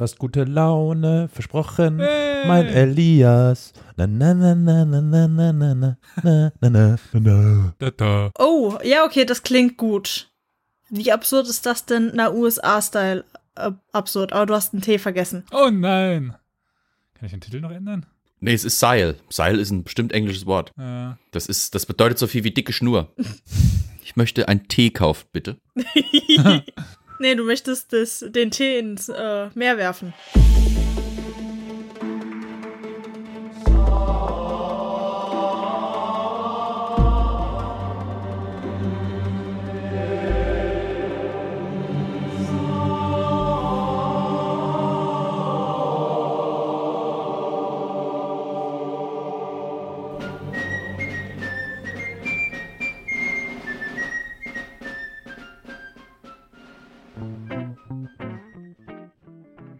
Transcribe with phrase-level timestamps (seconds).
[0.00, 2.46] Hast gute Laune, versprochen, Hey.
[2.46, 3.72] mein Elias.
[3.96, 6.98] Na na na na na na na na na na na
[7.80, 8.30] na na.
[8.38, 10.30] Oh, ja, okay, das klingt gut.
[10.88, 12.12] Wie absurd ist das denn?
[12.14, 13.24] Na, USA-Style
[13.56, 15.42] äh, absurd, aber du hast einen T vergessen.
[15.50, 16.36] Oh nein.
[17.14, 18.06] Kann ich den Titel noch ändern?
[18.38, 19.16] Nee, es ist Seil.
[19.30, 20.72] Seil ist ein bestimmt englisches Wort.
[20.78, 23.12] Äh, Das ist, das bedeutet so viel wie dicke Schnur.
[24.04, 25.56] Ich möchte ein Tee kaufen, bitte.
[27.18, 30.14] Nee, du möchtest das, den T ins äh, Meer werfen.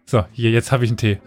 [0.09, 1.19] So, hier, jetzt habe ich einen Tee.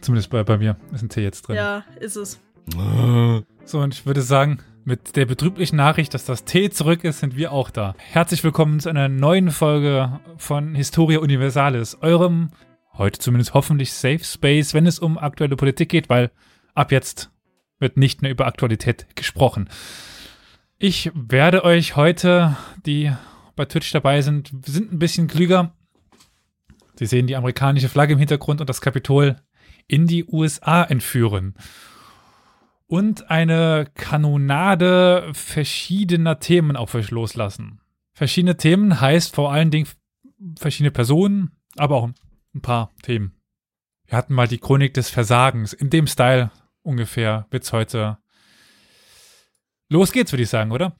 [0.00, 1.56] Zumindest bei, bei mir ist ein Tee jetzt drin.
[1.56, 2.40] Ja, ist es.
[3.64, 7.36] So, und ich würde sagen, mit der betrüblichen Nachricht, dass das T zurück ist, sind
[7.36, 7.94] wir auch da.
[7.98, 12.50] Herzlich willkommen zu einer neuen Folge von Historia Universalis, eurem,
[12.98, 16.32] heute zumindest hoffentlich Safe Space, wenn es um aktuelle Politik geht, weil
[16.74, 17.30] ab jetzt
[17.78, 19.68] wird nicht mehr über Aktualität gesprochen.
[20.78, 23.12] Ich werde euch heute, die
[23.54, 25.72] bei Twitch dabei sind, sind ein bisschen klüger.
[27.00, 29.36] Sie sehen die amerikanische Flagge im Hintergrund und das Kapitol
[29.88, 31.54] in die USA entführen
[32.88, 37.80] und eine Kanonade verschiedener Themen auf euch loslassen.
[38.12, 39.88] Verschiedene Themen heißt vor allen Dingen
[40.58, 42.10] verschiedene Personen, aber auch
[42.54, 43.34] ein paar Themen.
[44.06, 45.72] Wir hatten mal die Chronik des Versagens.
[45.72, 46.50] In dem Style
[46.82, 48.18] ungefähr wird's heute.
[49.88, 50.98] Los geht's, würde ich sagen, oder?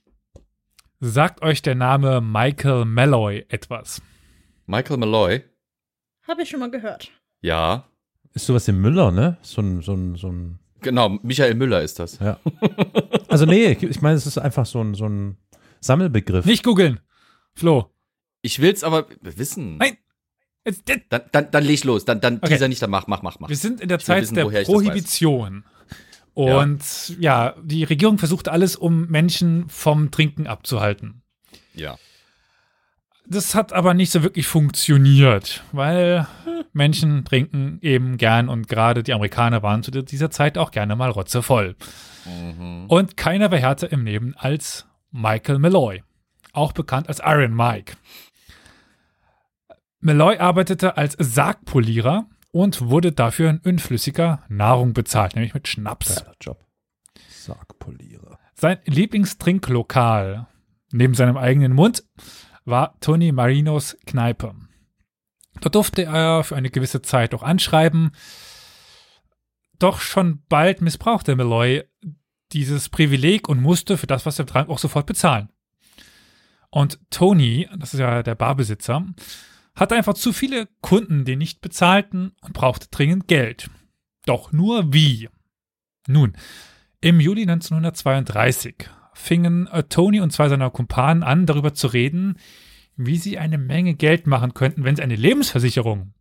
[1.00, 4.00] Sagt euch der Name Michael Malloy etwas?
[4.64, 5.49] Michael Malloy.
[6.26, 7.10] Habe ich schon mal gehört.
[7.40, 7.84] Ja.
[8.34, 9.36] Ist sowas wie Müller, ne?
[9.42, 10.58] So ein, so ein, so ein.
[10.80, 12.18] Genau, Michael Müller ist das.
[12.20, 12.38] Ja.
[13.28, 15.36] Also, nee, ich meine, es ist einfach so ein, so ein
[15.80, 16.44] Sammelbegriff.
[16.46, 17.00] Nicht googeln.
[17.54, 17.90] Flo.
[18.42, 19.76] Ich will's aber wissen.
[19.76, 19.98] Nein.
[20.64, 21.06] Jetzt, jetzt.
[21.10, 22.04] Dann, dann, dann leg los.
[22.04, 22.48] Dann, dann Okay.
[22.48, 23.48] teaser nicht, dann mach, mach, mach, mach.
[23.48, 24.44] Wir sind in der Ich Zeit wissen, der.
[24.64, 25.64] Prohibition.
[26.34, 27.54] Und ja.
[27.62, 31.22] die Regierung versucht alles, um Menschen vom Trinken abzuhalten.
[31.74, 31.98] Ja.
[33.32, 36.26] Das hat aber nicht so wirklich funktioniert, weil
[36.72, 41.10] Menschen trinken eben gern und gerade die Amerikaner waren zu dieser Zeit auch gerne mal
[41.10, 41.76] rotzevoll.
[42.24, 42.86] Mhm.
[42.88, 46.02] Und keiner war härter im Leben als Michael Malloy,
[46.52, 47.94] auch bekannt als Iron Mike.
[50.00, 56.24] Malloy arbeitete als Sargpolierer und wurde dafür in unflüssiger Nahrung bezahlt, nämlich mit Schnaps.
[56.40, 56.58] Job.
[57.28, 58.40] Sargpolierer.
[58.54, 60.48] Sein Lieblingstrinklokal
[60.90, 62.02] neben seinem eigenen Mund
[62.70, 64.54] war Tony Marinos Kneipe.
[65.60, 68.12] Dort durfte er für eine gewisse Zeit auch anschreiben.
[69.78, 71.84] Doch schon bald missbrauchte Malloy
[72.52, 75.50] dieses Privileg und musste für das, was er trank, auch sofort bezahlen.
[76.70, 79.04] Und Tony, das ist ja der Barbesitzer,
[79.74, 83.70] hatte einfach zu viele Kunden, die nicht bezahlten und brauchte dringend Geld.
[84.26, 85.28] Doch nur wie?
[86.06, 86.36] Nun,
[87.00, 92.38] im Juli 1932 fingen äh, Tony und zwei seiner Kumpanen an, darüber zu reden,
[92.96, 96.12] wie sie eine Menge Geld machen könnten, wenn sie eine Lebensversicherung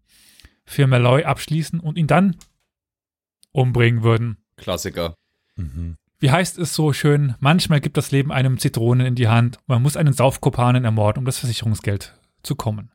[0.66, 2.36] für Malloy abschließen und ihn dann
[3.52, 4.38] umbringen würden.
[4.58, 5.16] Klassiker.
[5.56, 5.96] Mhm.
[6.20, 9.58] Wie heißt es so schön, manchmal gibt das Leben einem Zitronen in die Hand.
[9.68, 12.92] Man muss einen Saufkumpanen ermorden, um das Versicherungsgeld zu kommen.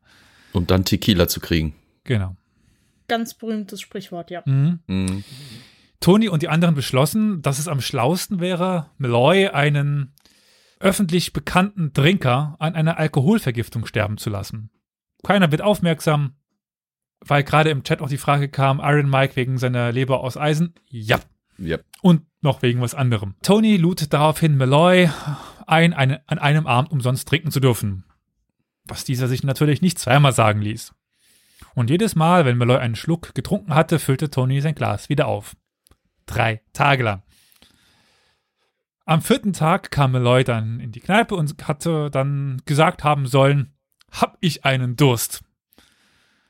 [0.53, 1.75] Um dann Tequila zu kriegen.
[2.05, 2.37] Genau.
[3.09, 4.43] Ganz berühmtes Sprichwort, ja.
[4.45, 4.81] Mhm.
[4.87, 5.25] Mhm.
[6.00, 10.12] Tony und die anderen beschlossen, dass es am schlausten wäre, Malloy, einen
[10.81, 14.71] öffentlich bekannten Trinker, an einer Alkoholvergiftung sterben zu lassen.
[15.22, 16.34] Keiner wird aufmerksam,
[17.21, 20.75] weil gerade im Chat auch die Frage kam, Iron Mike wegen seiner Leber aus Eisen?
[20.88, 21.21] Ja.
[21.56, 21.78] Ja.
[22.03, 23.34] Und noch wegen was anderem.
[23.43, 25.09] Tony lud daraufhin Malloy
[25.66, 28.05] ein, eine, an einem Abend umsonst trinken zu dürfen.
[28.84, 30.93] Was dieser sich natürlich nicht zweimal sagen ließ.
[31.75, 35.56] Und jedes Mal, wenn Malloy einen Schluck getrunken hatte, füllte Tony sein Glas wieder auf.
[36.26, 37.23] Drei Tage lang.
[39.06, 43.75] Am vierten Tag kam Malloy dann in die Kneipe und hatte dann gesagt haben sollen,
[44.11, 45.44] hab ich einen Durst.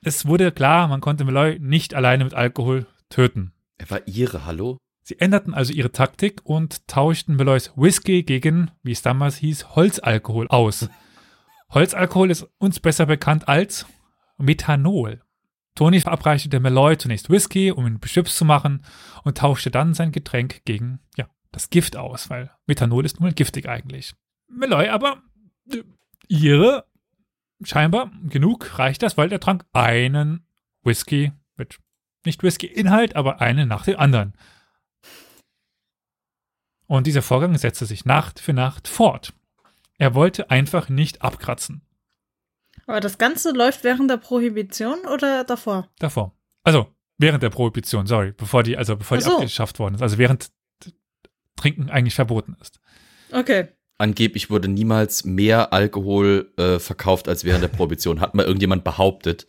[0.03, 3.53] Es wurde klar, man konnte Malloy nicht alleine mit Alkohol töten.
[3.79, 4.79] Er war ihre, hallo?
[5.03, 10.49] Sie änderten also ihre Taktik und tauschten Malloys Whisky gegen, wie es damals hieß, Holzalkohol
[10.49, 10.89] aus.
[11.71, 13.87] Holzalkohol ist uns besser bekannt als
[14.39, 15.23] Methanol.
[15.75, 18.85] Tony verabreichte Malloy zunächst Whisky, um ihn beschwipst zu machen,
[19.25, 23.35] und tauschte dann sein Getränk gegen, ja, das Gift aus, weil Methanol ist nun mal
[23.35, 24.15] giftig eigentlich.
[24.49, 25.23] Malloy aber,
[25.73, 25.83] äh,
[26.29, 26.85] ihre,
[27.63, 30.47] scheinbar genug reicht das, weil er trank einen
[30.83, 31.79] Whisky mit
[32.25, 34.35] Nicht Whisky-Inhalt, aber eine nach dem anderen.
[36.87, 39.33] Und dieser Vorgang setzte sich Nacht für Nacht fort.
[39.99, 41.84] Er wollte einfach nicht abkratzen.
[42.87, 45.89] Aber das Ganze läuft während der Prohibition oder davor?
[45.99, 46.35] Davor.
[46.63, 46.87] Also,
[47.19, 49.37] während der Prohibition, sorry, bevor die, also bevor die so.
[49.37, 50.03] abgeschafft worden ist.
[50.03, 50.51] Also während
[51.57, 52.81] Trinken eigentlich verboten ist.
[53.33, 53.69] Okay.
[53.97, 58.21] Angeblich wurde niemals mehr Alkohol äh, verkauft als während der Prohibition.
[58.21, 59.47] Hat mal irgendjemand behauptet.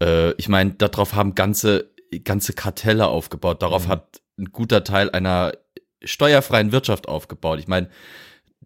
[0.00, 3.62] Äh, ich meine, darauf haben ganze, ganze Kartelle aufgebaut.
[3.62, 3.90] Darauf Mhm.
[3.90, 5.52] hat ein guter Teil einer
[6.04, 7.58] steuerfreien Wirtschaft aufgebaut.
[7.58, 7.88] Ich meine,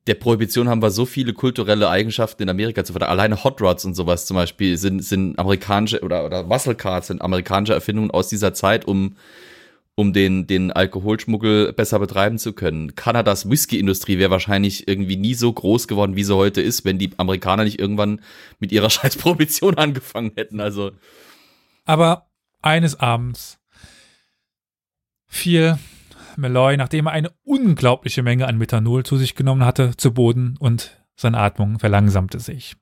[0.09, 3.13] der Prohibition haben wir so viele kulturelle Eigenschaften in Amerika zu verdanken.
[3.13, 7.21] Alleine Hot Rods und sowas zum Beispiel sind, sind amerikanische oder, oder Muscle Cars sind
[7.21, 9.17] amerikanische Erfindungen aus dieser Zeit, um,
[9.95, 12.95] um den, den Alkoholschmuggel besser betreiben zu können.
[12.95, 17.11] Kanadas Whisky-Industrie wäre wahrscheinlich irgendwie nie so groß geworden, wie sie heute ist, wenn die
[17.19, 18.23] Amerikaner nicht irgendwann
[18.59, 20.61] mit ihrer scheiß Prohibition angefangen hätten.
[20.61, 20.93] Also,
[21.85, 22.31] Aber
[22.63, 23.59] eines Abends
[25.27, 25.79] fiel
[26.39, 31.03] Malloy, nachdem er eine unglaubliche Menge an Methanol zu sich genommen hatte, zu Boden und
[31.17, 32.77] seine Atmung verlangsamte sich.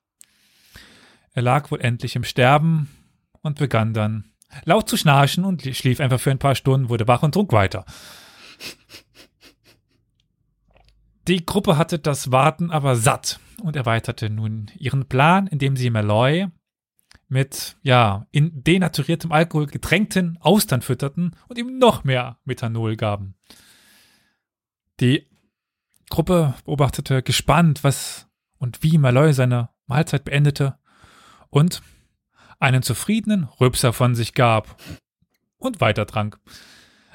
[1.33, 2.87] Er lag wohl endlich im Sterben
[3.41, 4.25] und begann dann
[4.63, 7.85] laut zu schnarchen und schlief einfach für ein paar Stunden, wurde wach und trug weiter.
[11.27, 16.47] Die Gruppe hatte das Warten aber satt und erweiterte nun ihren Plan, indem sie Malloy
[17.29, 23.35] mit, ja, in denaturiertem Alkohol getränkten Austern fütterten und ihm noch mehr Methanol gaben.
[24.99, 25.27] Die
[26.09, 28.27] Gruppe beobachtete gespannt, was
[28.57, 30.77] und wie Malloy seine Mahlzeit beendete
[31.49, 31.81] und
[32.59, 34.81] einen zufriedenen Rübser von sich gab
[35.57, 36.39] und weiter trank.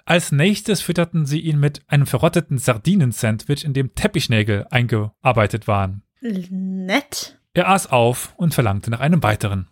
[0.05, 6.03] Als nächstes fütterten sie ihn mit einem verrotteten Sardinen-Sandwich, in dem Teppichnägel eingearbeitet waren.
[6.21, 7.39] Nett.
[7.55, 9.69] Er aß auf und verlangte nach einem weiteren.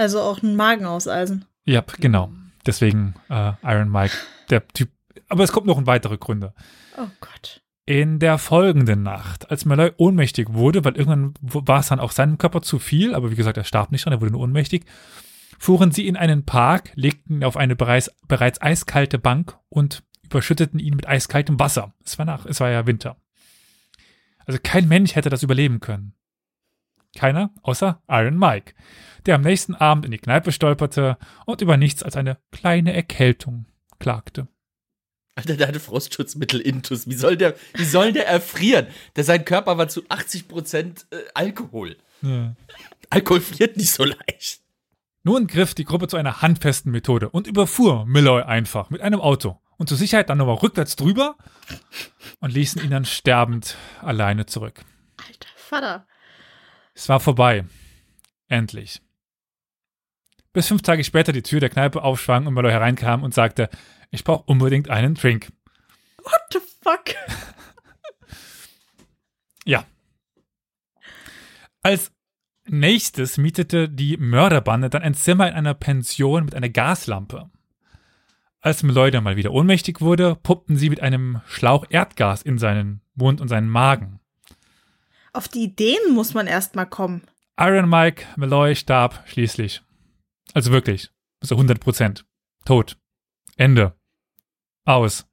[0.00, 1.44] Also auch ein Magen aus Eisen.
[1.66, 2.32] Ja, genau.
[2.64, 4.14] Deswegen äh, Iron Mike,
[4.48, 4.88] der Typ.
[5.28, 6.54] Aber es kommt noch ein weitere Gründe.
[6.96, 7.60] Oh Gott.
[7.84, 12.38] In der folgenden Nacht, als Malloy ohnmächtig wurde, weil irgendwann war es dann auch seinem
[12.38, 14.86] Körper zu viel, aber wie gesagt, er starb nicht dran, er wurde nur ohnmächtig,
[15.58, 20.80] fuhren sie in einen Park, legten ihn auf eine bereits, bereits eiskalte Bank und überschütteten
[20.80, 21.92] ihn mit eiskaltem Wasser.
[22.06, 23.18] Es war nach, es war ja Winter.
[24.46, 26.14] Also kein Mensch hätte das überleben können.
[27.16, 28.74] Keiner außer Iron Mike,
[29.26, 33.66] der am nächsten Abend in die Kneipe stolperte und über nichts als eine kleine Erkältung
[33.98, 34.48] klagte.
[35.34, 37.08] Alter, der hatte Frostschutzmittel intus.
[37.08, 38.86] Wie soll der, wie soll der erfrieren?
[39.16, 41.96] Der, sein Körper war zu 80 Prozent äh, Alkohol.
[42.22, 42.54] Ja.
[43.08, 44.60] Alkohol friert nicht so leicht.
[45.22, 49.58] Nun griff die Gruppe zu einer handfesten Methode und überfuhr Milloy einfach mit einem Auto
[49.76, 51.36] und zur Sicherheit dann nochmal rückwärts drüber
[52.40, 54.84] und ließen ihn dann sterbend alleine zurück.
[55.16, 56.06] Alter Vater.
[56.94, 57.64] Es war vorbei.
[58.48, 59.00] Endlich.
[60.52, 63.70] Bis fünf Tage später die Tür der Kneipe aufschwang und Milloy hereinkam und sagte,
[64.10, 65.52] ich brauche unbedingt einen Drink.
[66.18, 67.14] What the fuck?
[69.64, 69.84] Ja.
[71.82, 72.12] Als
[72.66, 77.50] nächstes mietete die Mörderbande dann ein Zimmer in einer Pension mit einer Gaslampe.
[78.60, 83.00] Als Malloy dann mal wieder ohnmächtig wurde, pumpten sie mit einem Schlauch Erdgas in seinen
[83.14, 84.19] Mund und seinen Magen.
[85.32, 87.22] Auf die Ideen muss man erst mal kommen.
[87.58, 89.82] Iron Mike Malloy starb schließlich.
[90.54, 91.10] Also wirklich.
[91.40, 92.24] Bis zu 100 Prozent.
[92.64, 92.96] Tot.
[93.56, 93.94] Ende.
[94.84, 95.26] Aus.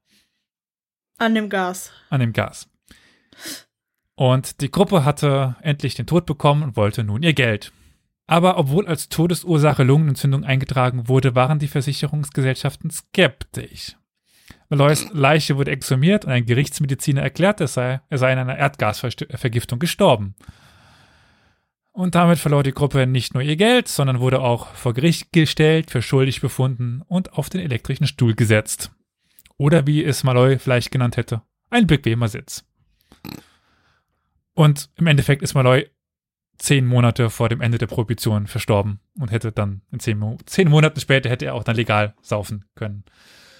[1.17, 1.91] An dem Gas.
[2.09, 2.69] an dem Gas.
[4.15, 7.71] Und die Gruppe hatte endlich den Tod bekommen und wollte nun ihr Geld.
[8.27, 13.95] Aber obwohl als Todesursache Lungenentzündung eingetragen wurde, waren die Versicherungsgesellschaften skeptisch.
[14.69, 19.79] Malloys Leiche wurde exhumiert und ein Gerichtsmediziner erklärte, es sei, er sei in einer Erdgasvergiftung
[19.79, 20.35] gestorben.
[21.93, 25.89] Und damit verlor die Gruppe nicht nur ihr Geld, sondern wurde auch vor Gericht gestellt,
[25.89, 28.91] für schuldig befunden und auf den elektrischen Stuhl gesetzt.
[29.57, 32.65] Oder wie es Malloy vielleicht genannt hätte, ein bequemer Sitz.
[34.53, 35.89] Und im Endeffekt ist Malloy
[36.57, 40.69] zehn Monate vor dem Ende der Prohibition verstorben und hätte dann in zehn, Mo zehn
[40.69, 43.05] Monaten später hätte er auch dann legal saufen können.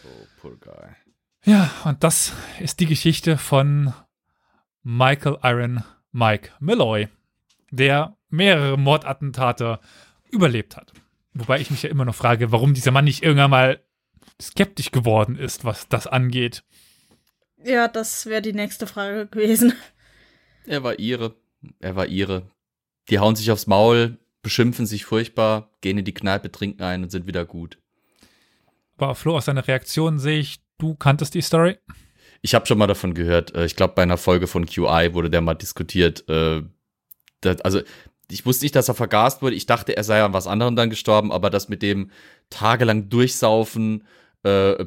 [0.07, 0.95] Oh, poor guy.
[1.45, 3.93] Ja, und das ist die Geschichte von
[4.83, 7.07] Michael Iron Mike Malloy,
[7.71, 9.79] der mehrere Mordattentate
[10.31, 10.93] überlebt hat.
[11.33, 13.83] Wobei ich mich ja immer noch frage, warum dieser Mann nicht irgendwann mal
[14.41, 16.63] skeptisch geworden ist, was das angeht.
[17.63, 19.73] Ja, das wäre die nächste Frage gewesen.
[20.65, 21.35] Er war ihre.
[21.79, 22.49] Er war ihre.
[23.09, 27.09] Die hauen sich aufs Maul, beschimpfen sich furchtbar, gehen in die Kneipe, trinken ein und
[27.09, 27.77] sind wieder gut.
[28.98, 31.77] Aber Flo, aus seiner Reaktion sehe ich, du kanntest die Story.
[32.42, 33.56] Ich habe schon mal davon gehört.
[33.56, 36.27] äh, Ich glaube, bei einer Folge von QI wurde der mal diskutiert.
[36.30, 36.62] äh,
[37.42, 37.82] das- Also,
[38.30, 39.56] ich wusste nicht, dass er vergast wurde.
[39.56, 42.12] Ich dachte, er sei an was anderem dann gestorben, aber das mit dem,
[42.50, 44.04] tagelang durchsaufen,
[44.44, 44.86] äh,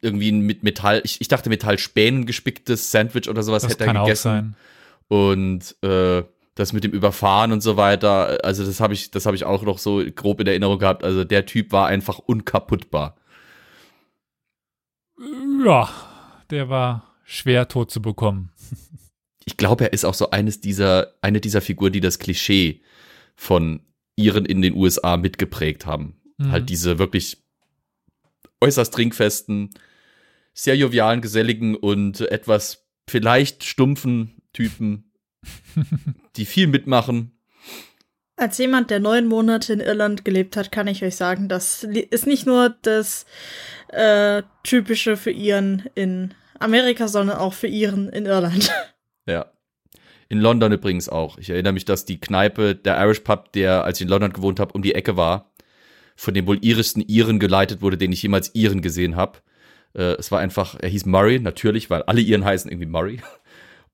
[0.00, 3.96] irgendwie mit Metall, ich, ich dachte Metallspänen gespicktes Sandwich oder sowas Das hätte er kann
[3.98, 4.22] auch gegessen.
[4.22, 4.56] sein.
[5.08, 9.36] Und äh, das mit dem Überfahren und so weiter, also das habe ich, das habe
[9.36, 11.04] ich auch noch so grob in Erinnerung gehabt.
[11.04, 13.16] Also der Typ war einfach unkaputtbar.
[15.64, 15.88] Ja,
[16.50, 18.52] der war schwer tot zu bekommen.
[19.44, 22.82] Ich glaube, er ist auch so eines dieser, eine dieser Figuren, die das Klischee
[23.34, 23.80] von
[24.16, 26.20] Iren in den USA mitgeprägt haben.
[26.38, 26.50] Mhm.
[26.52, 27.42] Halt diese wirklich
[28.60, 29.70] äußerst trinkfesten,
[30.54, 35.12] sehr jovialen, geselligen und etwas vielleicht stumpfen Typen,
[36.36, 37.31] die viel mitmachen.
[38.36, 42.26] Als jemand, der neun Monate in Irland gelebt hat, kann ich euch sagen, das ist
[42.26, 43.26] nicht nur das
[43.88, 48.70] äh, Typische für Iren in Amerika, sondern auch für Iren in Irland.
[49.24, 49.52] Ja.
[50.28, 51.38] In London übrigens auch.
[51.38, 54.58] Ich erinnere mich, dass die Kneipe, der Irish Pub, der, als ich in London gewohnt
[54.58, 55.52] habe, um die Ecke war,
[56.16, 59.38] von dem wohl irischsten Iren geleitet wurde, den ich jemals Iren gesehen habe.
[59.94, 63.20] Äh, es war einfach, er hieß Murray, natürlich, weil alle Iren heißen irgendwie Murray.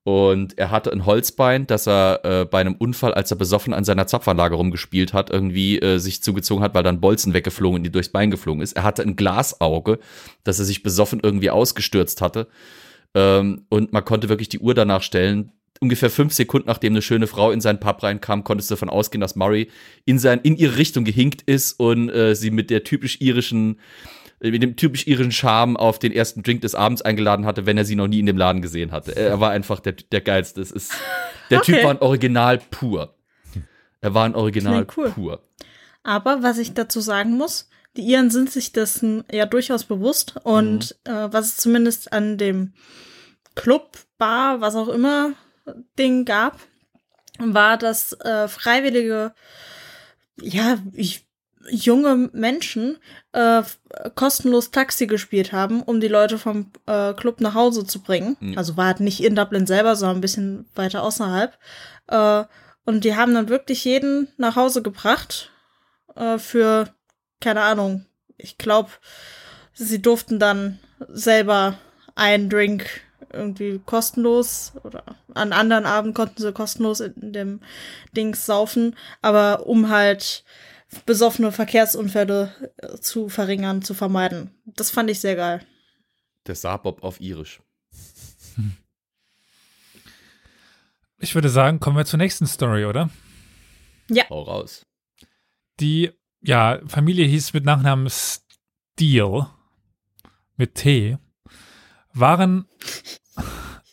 [0.03, 3.83] Und er hatte ein Holzbein, das er äh, bei einem Unfall, als er besoffen an
[3.83, 7.91] seiner Zapfanlage rumgespielt hat, irgendwie äh, sich zugezogen hat, weil dann Bolzen weggeflogen und die
[7.91, 8.73] durchs Bein geflogen ist.
[8.73, 9.99] Er hatte ein Glasauge,
[10.43, 12.47] das er sich besoffen irgendwie ausgestürzt hatte.
[13.13, 15.51] Ähm, und man konnte wirklich die Uhr danach stellen.
[15.81, 19.21] Ungefähr fünf Sekunden nachdem eine schöne Frau in seinen Pub reinkam, konntest du davon ausgehen,
[19.21, 19.69] dass Murray
[20.05, 23.79] in, sein, in ihre Richtung gehinkt ist und äh, sie mit der typisch irischen,
[24.41, 27.85] mit dem typisch irischen Charme auf den ersten Drink des Abends eingeladen hatte, wenn er
[27.85, 29.15] sie noch nie in dem Laden gesehen hatte.
[29.15, 30.61] Er war einfach der, der geilste.
[30.61, 30.93] Es ist,
[31.49, 31.83] der Typ Okay.
[31.83, 33.15] war ein Original pur.
[34.01, 35.09] Er war ein Original cool.
[35.09, 35.43] pur.
[36.03, 40.95] Aber was ich dazu sagen muss, die Iren sind sich dessen ja durchaus bewusst und
[41.03, 42.73] äh, was es zumindest an dem
[43.55, 45.33] Club, Bar, was auch immer
[45.97, 46.59] Ding gab,
[47.39, 49.33] war, dass äh, freiwillige,
[50.41, 51.25] ja, ich,
[51.69, 52.97] junge Menschen
[53.31, 53.63] äh,
[54.15, 58.37] kostenlos Taxi gespielt haben, um die Leute vom äh, Club nach Hause zu bringen.
[58.41, 58.57] Ja.
[58.57, 61.57] Also war halt nicht in Dublin selber, sondern ein bisschen weiter außerhalb.
[62.07, 62.43] Äh,
[62.85, 65.51] und die haben dann wirklich jeden nach Hause gebracht
[66.15, 66.89] äh, für,
[67.39, 68.05] keine Ahnung,
[68.37, 68.89] ich glaube,
[69.73, 71.77] sie durften dann selber
[72.15, 72.85] einen Drink
[73.31, 77.59] irgendwie kostenlos oder an anderen Abend konnten sie kostenlos in dem
[78.15, 80.43] Dings saufen, aber um halt
[81.05, 84.51] besoffene Verkehrsunfälle äh, zu verringern, zu vermeiden.
[84.65, 85.65] Das fand ich sehr geil.
[86.47, 87.61] Der Saarbob auf irisch.
[91.21, 93.09] Ich würde sagen, kommen wir zur nächsten Story, oder?
[94.29, 94.85] Hau raus.
[95.79, 99.47] Die, ja, Familie hieß mit Nachnamen Steele,
[100.55, 101.17] mit T,
[102.13, 102.67] waren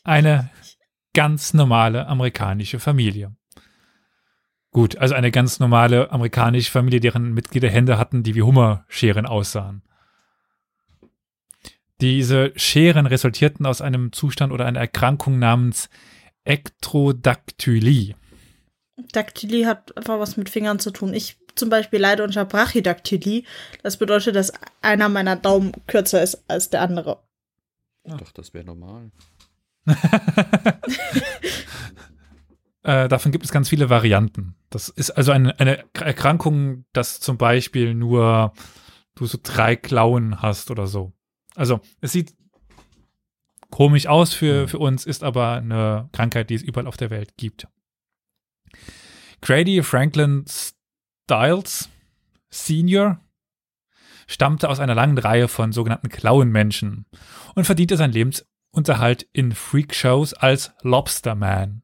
[0.04, 0.50] eine
[1.14, 3.34] ganz normale amerikanische Familie.
[4.76, 9.80] Gut, also eine ganz normale amerikanische Familie, deren Mitglieder Hände hatten, die wie Hummerscheren aussahen.
[12.02, 15.88] Diese Scheren resultierten aus einem Zustand oder einer Erkrankung namens
[16.44, 18.16] Ektrodaktylie.
[19.12, 21.14] Daktylie hat einfach was mit Fingern zu tun.
[21.14, 23.44] Ich zum Beispiel leide unter Brachydaktylie.
[23.82, 24.52] Das bedeutet, dass
[24.82, 27.22] einer meiner Daumen kürzer ist als der andere.
[28.04, 29.10] Ich dachte, das wäre normal.
[32.86, 34.54] Äh, davon gibt es ganz viele Varianten.
[34.70, 38.52] Das ist also eine, eine Erkrankung, dass zum Beispiel nur
[39.16, 41.12] du so drei Klauen hast oder so.
[41.56, 42.36] Also es sieht
[43.70, 47.36] komisch aus für, für uns, ist aber eine Krankheit, die es überall auf der Welt
[47.36, 47.66] gibt.
[49.40, 51.88] Grady Franklin Stiles
[52.50, 53.20] Senior
[54.28, 57.06] stammte aus einer langen Reihe von sogenannten Klauenmenschen
[57.56, 61.82] und verdiente seinen Lebensunterhalt in Freakshows als Lobsterman.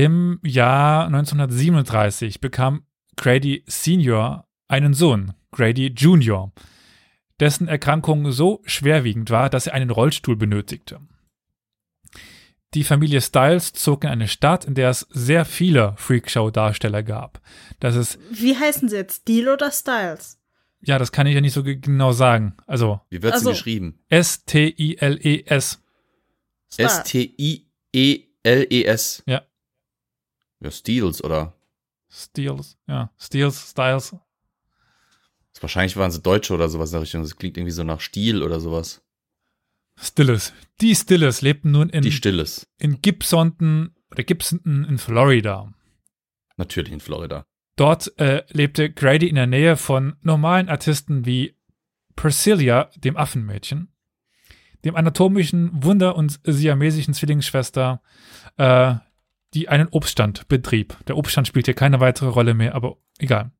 [0.00, 2.84] Im Jahr 1937 bekam
[3.16, 6.52] Grady Senior einen Sohn, Grady Junior,
[7.40, 11.00] dessen Erkrankung so schwerwiegend war, dass er einen Rollstuhl benötigte.
[12.74, 17.40] Die Familie Styles zog in eine Stadt, in der es sehr viele Freakshow-Darsteller gab.
[17.80, 19.22] Das ist, Wie heißen sie jetzt?
[19.22, 20.38] Steel oder Styles?
[20.82, 22.54] ja, das kann ich ja nicht so ge- genau sagen.
[22.66, 23.98] Also Wie wird Also- sie geschrieben?
[24.10, 25.80] S-T-I-L-E-S.
[26.76, 29.22] S-T-I-E-L-E-S.
[29.26, 29.40] Ja.
[30.60, 31.54] Ja, Steels, oder?
[32.10, 34.16] Steels, ja, Steels, Styles.
[35.60, 37.22] Wahrscheinlich waren sie Deutsche oder sowas in der Richtung.
[37.22, 39.02] Das klingt irgendwie so nach Stiel oder sowas.
[39.98, 40.52] Stilles.
[40.82, 42.66] Die Stilles lebten nun in, Die Stilles.
[42.78, 45.72] in Gibsonton oder Gibsonton in Florida.
[46.58, 47.46] Natürlich in Florida.
[47.76, 51.56] Dort äh, lebte Grady in der Nähe von normalen Artisten wie
[52.16, 53.88] Priscilla, dem Affenmädchen,
[54.84, 58.02] dem anatomischen Wunder und siamesischen Zwillingsschwester,
[58.58, 58.94] äh,
[59.54, 60.96] die einen Obststand betrieb.
[61.06, 63.52] Der Obststand spielt hier keine weitere Rolle mehr, aber egal.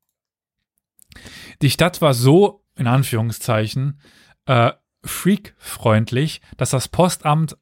[1.63, 4.01] Die Stadt war so, in Anführungszeichen,
[4.47, 4.73] äh,
[5.05, 7.57] freak-freundlich, dass das Postamt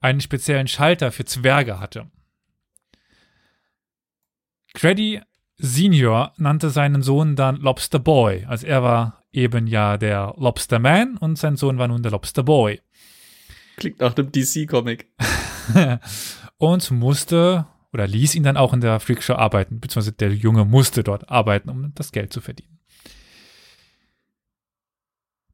[0.00, 2.10] einen speziellen Schalter für Zwerge hatte.
[4.74, 5.20] Grady
[5.56, 11.16] Senior nannte seinen Sohn dann Lobster Boy, also er war eben ja der Lobster Man
[11.16, 12.80] und sein Sohn war nun der Lobster Boy.
[13.76, 15.08] Klingt nach einem DC-Comic.
[16.58, 21.02] und musste oder ließ ihn dann auch in der Freakshow arbeiten, beziehungsweise der Junge musste
[21.02, 22.78] dort arbeiten, um das Geld zu verdienen.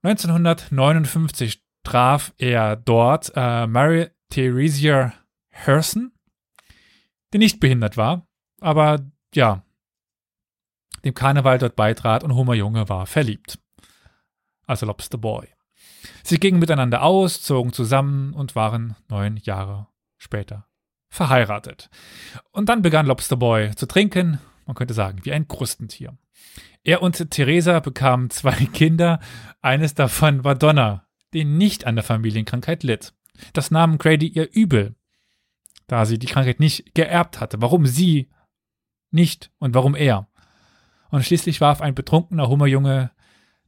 [0.02, 5.14] 1959 traf er dort äh, Mary Theresia
[5.50, 6.12] Herson,
[7.32, 8.26] die nicht behindert war,
[8.60, 9.00] aber
[9.34, 9.62] ja,
[11.04, 13.58] dem Karneval dort beitrat und Homer Junge war verliebt.
[14.66, 15.48] Also Lobster Boy.
[16.22, 20.66] Sie gingen miteinander aus, zogen zusammen und waren neun Jahre später
[21.14, 21.90] verheiratet.
[22.50, 26.16] Und dann begann Lobster Boy zu trinken, man könnte sagen, wie ein Krustentier.
[26.82, 29.20] Er und Theresa bekamen zwei Kinder,
[29.62, 33.14] eines davon war Donna, die nicht an der Familienkrankheit litt.
[33.52, 34.96] Das nahm Grady ihr übel,
[35.86, 37.62] da sie die Krankheit nicht geerbt hatte.
[37.62, 38.28] Warum sie
[39.10, 40.28] nicht und warum er?
[41.10, 43.12] Und schließlich warf ein betrunkener Hummerjunge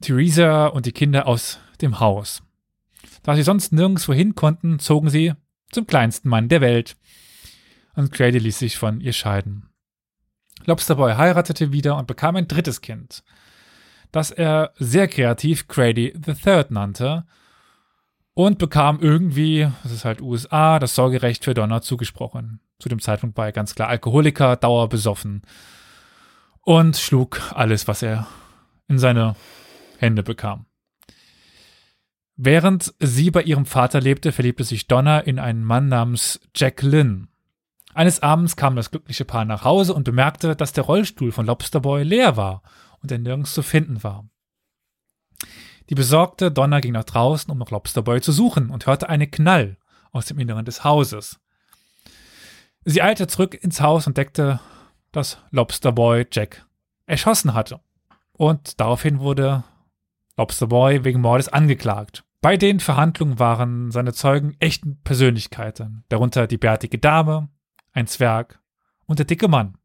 [0.01, 2.43] Theresa und die Kinder aus dem Haus.
[3.23, 5.33] Da sie sonst nirgendwo hin konnten, zogen sie
[5.71, 6.97] zum kleinsten Mann der Welt.
[7.97, 9.71] Und Grady ließ sich von ihr scheiden.
[10.67, 13.23] Lobsterboy heiratete wieder und bekam ein drittes Kind,
[14.13, 17.25] das er sehr kreativ Grady III nannte
[18.35, 22.61] und bekam irgendwie, das ist halt USA, das Sorgerecht für Donner zugesprochen.
[22.79, 25.43] Zu dem Zeitpunkt bei ganz klar Alkoholiker, dauerbesoffen
[26.61, 28.27] und schlug alles, was er
[28.89, 29.37] in seine
[29.99, 30.67] Hände bekam.
[32.37, 37.29] Während sie bei ihrem Vater lebte, verliebte sich Donna in einen Mann namens Jack Lynn.
[37.97, 42.03] Eines Abends kam das glückliche Paar nach Hause und bemerkte, dass der Rollstuhl von Lobsterboy
[42.03, 42.61] leer war
[43.01, 44.29] und er nirgends zu finden war.
[45.89, 49.79] Die besorgte Donna ging nach draußen, um nach Lobsterboy zu suchen und hörte einen Knall
[50.13, 51.41] aus dem Inneren des Hauses.
[52.85, 54.61] Sie eilte zurück ins Haus und entdeckte,
[55.11, 56.67] dass Lobsterboy Jack
[57.07, 57.81] erschossen hatte.
[58.35, 59.65] Und daraufhin wurde
[60.37, 62.25] Lobsterboy wegen Mordes angeklagt.
[62.43, 67.49] Bei den Verhandlungen waren seine Zeugen echten Persönlichkeiten, darunter die bärtige Dame,
[67.97, 68.61] ein Zwerg
[69.07, 69.79] und der dicke Mann.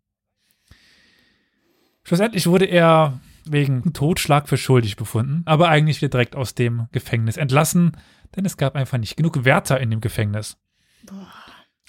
[2.04, 7.38] Schlussendlich wurde er wegen Totschlag für schuldig befunden, aber eigentlich wieder direkt aus dem Gefängnis
[7.38, 7.98] entlassen,
[8.36, 10.58] denn es gab einfach nicht genug Wärter in dem Gefängnis.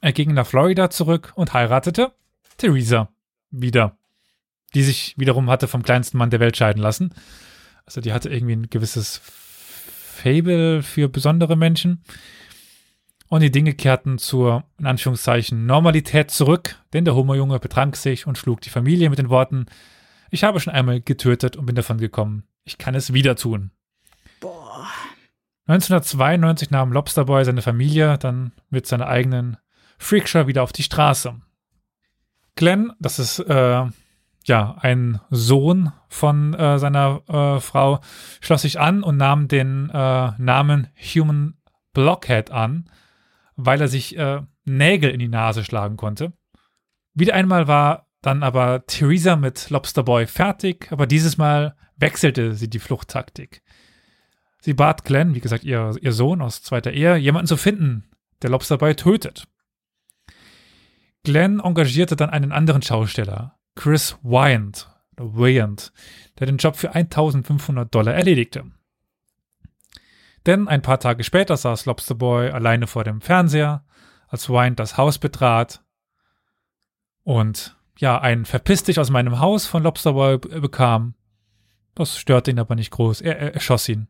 [0.00, 2.12] Er ging nach Florida zurück und heiratete
[2.56, 3.08] Theresa
[3.50, 3.96] wieder,
[4.74, 7.14] die sich wiederum hatte vom kleinsten Mann der Welt scheiden lassen.
[7.84, 12.02] Also die hatte irgendwie ein gewisses Fable für besondere Menschen.
[13.32, 18.36] Und die Dinge kehrten zur, in Anführungszeichen, Normalität zurück, denn der Hummerjunge betrank sich und
[18.36, 19.64] schlug die Familie mit den Worten,
[20.30, 22.42] ich habe schon einmal getötet und bin davon gekommen.
[22.64, 23.70] Ich kann es wieder tun.
[24.38, 24.86] Boah.
[25.64, 29.56] 1992 nahm Lobsterboy seine Familie dann mit seiner eigenen
[29.96, 31.34] Freakshow wieder auf die Straße.
[32.54, 33.86] Glenn, das ist äh,
[34.44, 38.02] ja ein Sohn von äh, seiner äh, Frau,
[38.42, 41.54] schloss sich an und nahm den äh, Namen Human
[41.94, 42.90] Blockhead an,
[43.66, 46.32] weil er sich äh, Nägel in die Nase schlagen konnte.
[47.14, 52.78] Wieder einmal war dann aber Theresa mit Lobsterboy fertig, aber dieses Mal wechselte sie die
[52.78, 53.62] Fluchttaktik.
[54.60, 58.10] Sie bat Glenn, wie gesagt, ihr, ihr Sohn aus zweiter Ehe, jemanden zu finden,
[58.42, 59.48] der Lobsterboy tötet.
[61.24, 65.92] Glenn engagierte dann einen anderen Schausteller, Chris Wyant, Wyant,
[66.38, 68.64] der den Job für 1500 Dollar erledigte.
[70.46, 73.84] Denn ein paar Tage später saß Lobsterboy alleine vor dem Fernseher,
[74.28, 75.82] als Wyant das Haus betrat
[77.24, 81.14] und ja, ein Verpiss dich aus meinem Haus von Lobsterboy bekam.
[81.94, 83.20] Das störte ihn aber nicht groß.
[83.20, 84.08] Er, er erschoss ihn.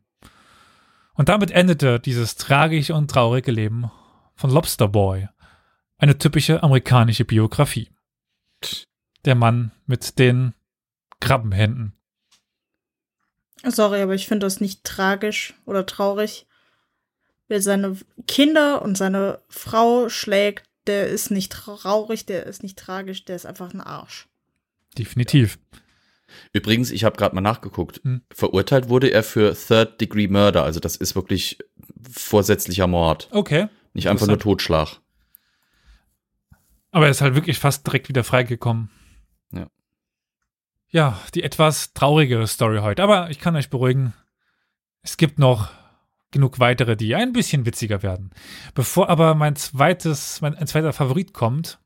[1.13, 3.91] Und damit endete dieses tragische und traurige Leben
[4.35, 5.27] von Lobsterboy.
[5.97, 7.91] Eine typische amerikanische Biografie.
[9.25, 10.53] Der Mann mit den
[11.19, 11.93] Krabbenhänden.
[13.63, 16.45] Sorry, aber ich finde das nicht tragisch oder traurig.
[17.47, 17.97] Wer seine
[18.27, 23.45] Kinder und seine Frau schlägt, der ist nicht traurig, der ist nicht tragisch, der ist
[23.45, 24.27] einfach ein Arsch.
[24.97, 25.59] Definitiv.
[26.51, 28.01] Übrigens, ich habe gerade mal nachgeguckt.
[28.03, 28.21] Hm.
[28.33, 31.59] Verurteilt wurde er für Third Degree Murder, also das ist wirklich
[32.11, 33.27] vorsätzlicher Mord.
[33.31, 33.67] Okay.
[33.93, 34.99] Nicht einfach nur Totschlag.
[36.91, 38.89] Aber er ist halt wirklich fast direkt wieder freigekommen.
[40.93, 41.19] Ja.
[41.35, 43.03] Die etwas traurigere Story heute.
[43.03, 44.13] Aber ich kann euch beruhigen,
[45.01, 45.69] es gibt noch
[46.31, 48.31] genug weitere, die ein bisschen witziger werden.
[48.73, 51.79] Bevor aber mein zweites, mein ein zweiter Favorit kommt,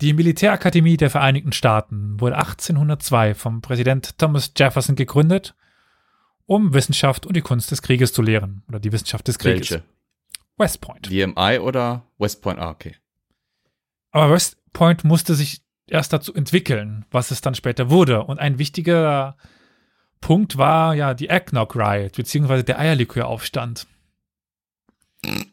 [0.00, 5.56] Die Militärakademie der Vereinigten Staaten wurde 1802 vom Präsident Thomas Jefferson gegründet,
[6.46, 8.62] um Wissenschaft und die Kunst des Krieges zu lehren.
[8.68, 9.70] Oder die Wissenschaft des Krieges.
[9.70, 9.84] Welche?
[10.56, 11.08] West Point.
[11.08, 12.60] VMI oder West Point?
[12.60, 12.94] Ah, okay.
[14.12, 18.24] Aber West Point musste sich erst dazu entwickeln, was es dann später wurde.
[18.24, 19.36] Und ein wichtiger
[20.20, 23.86] Punkt war ja die Eggnog Riot, beziehungsweise der Eierliköraufstand.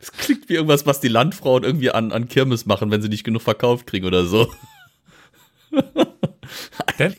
[0.00, 3.22] Das klingt wie irgendwas, was die Landfrauen irgendwie an, an Kirmes machen, wenn sie nicht
[3.22, 4.50] genug verkauft kriegen oder so.
[6.98, 7.14] Denn.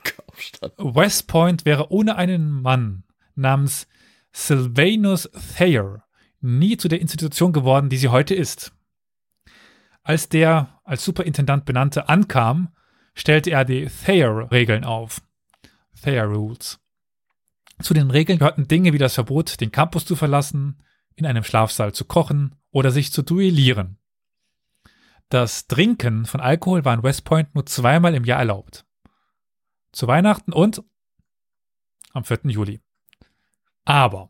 [0.77, 3.03] West Point wäre ohne einen Mann
[3.35, 3.87] namens
[4.31, 6.03] Sylvanus Thayer
[6.41, 8.73] nie zu der Institution geworden, die sie heute ist.
[10.03, 12.69] Als der als Superintendant benannte ankam,
[13.13, 15.21] stellte er die Thayer-Regeln auf.
[16.01, 16.79] Thayer Rules.
[17.81, 20.81] Zu den Regeln gehörten Dinge wie das Verbot, den Campus zu verlassen,
[21.15, 23.97] in einem Schlafsaal zu kochen oder sich zu duellieren.
[25.29, 28.85] Das Trinken von Alkohol war in West Point nur zweimal im Jahr erlaubt.
[29.91, 30.83] Zu Weihnachten und
[32.11, 32.39] am 4.
[32.45, 32.81] Juli.
[33.85, 34.29] Aber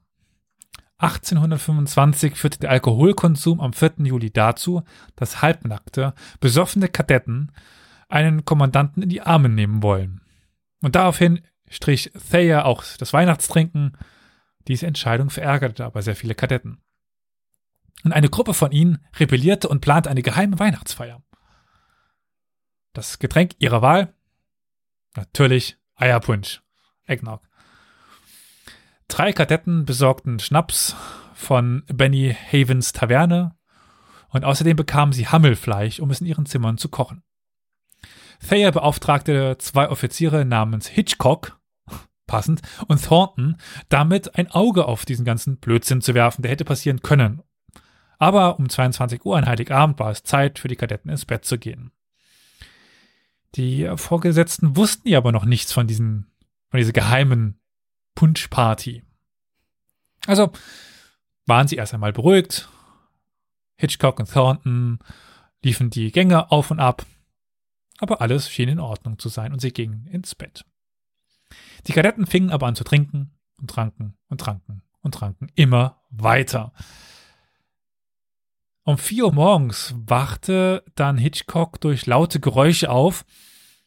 [1.02, 3.94] 1825 führte der Alkoholkonsum am 4.
[4.04, 4.84] Juli dazu,
[5.16, 7.52] dass halbnackte, besoffene Kadetten
[8.08, 10.22] einen Kommandanten in die Arme nehmen wollen.
[10.82, 13.98] Und daraufhin strich Thayer auch das Weihnachtstrinken.
[14.68, 16.82] Diese Entscheidung verärgerte aber sehr viele Kadetten.
[18.04, 21.24] Und eine Gruppe von ihnen rebellierte und plante eine geheime Weihnachtsfeier.
[22.94, 24.14] Das Getränk ihrer Wahl?
[25.16, 26.62] Natürlich Eierpunsch.
[27.06, 27.42] Eggnog.
[29.12, 30.96] Drei Kadetten besorgten Schnaps
[31.34, 33.54] von Benny Havens Taverne
[34.30, 37.22] und außerdem bekamen sie Hammelfleisch, um es in ihren Zimmern zu kochen.
[38.40, 41.60] Thayer beauftragte zwei Offiziere namens Hitchcock,
[42.26, 43.58] passend, und Thornton,
[43.90, 47.42] damit ein Auge auf diesen ganzen Blödsinn zu werfen, der hätte passieren können.
[48.18, 51.58] Aber um 22 Uhr an Heiligabend war es Zeit für die Kadetten ins Bett zu
[51.58, 51.92] gehen.
[53.56, 56.32] Die Vorgesetzten wussten ja aber noch nichts von diesen,
[56.70, 57.61] von dieser geheimen
[58.16, 59.04] Punschparty.
[60.28, 60.52] Also
[61.46, 62.70] waren sie erst einmal beruhigt.
[63.78, 65.00] Hitchcock und Thornton
[65.64, 67.06] liefen die Gänge auf und ab,
[68.00, 70.66] aber alles schien in Ordnung zu sein und sie gingen ins Bett.
[71.88, 76.74] Die Kadetten fingen aber an zu trinken und tranken und tranken und tranken immer weiter.
[78.84, 83.26] Um vier Uhr morgens wachte dann Hitchcock durch laute Geräusche auf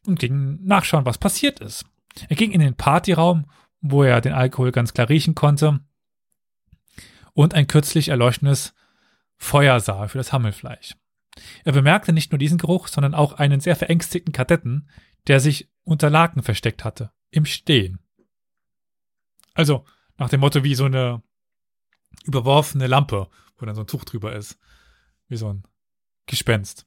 [0.06, 1.84] und ging nachschauen, was passiert ist.
[2.28, 3.46] Er ging in den Partyraum,
[3.86, 5.80] wo er den Alkohol ganz klar riechen konnte,
[7.34, 8.74] und ein kürzlich erleuchtendes
[9.36, 10.96] Feuer sah für das Hammelfleisch.
[11.64, 14.88] Er bemerkte nicht nur diesen Geruch, sondern auch einen sehr verängstigten Kadetten,
[15.26, 17.98] der sich unter Laken versteckt hatte, im Stehen.
[19.52, 19.84] Also
[20.16, 21.22] nach dem Motto wie so eine
[22.24, 24.58] überworfene Lampe, wo dann so ein Tuch drüber ist.
[25.28, 25.64] Wie so ein
[26.26, 26.86] Gespenst.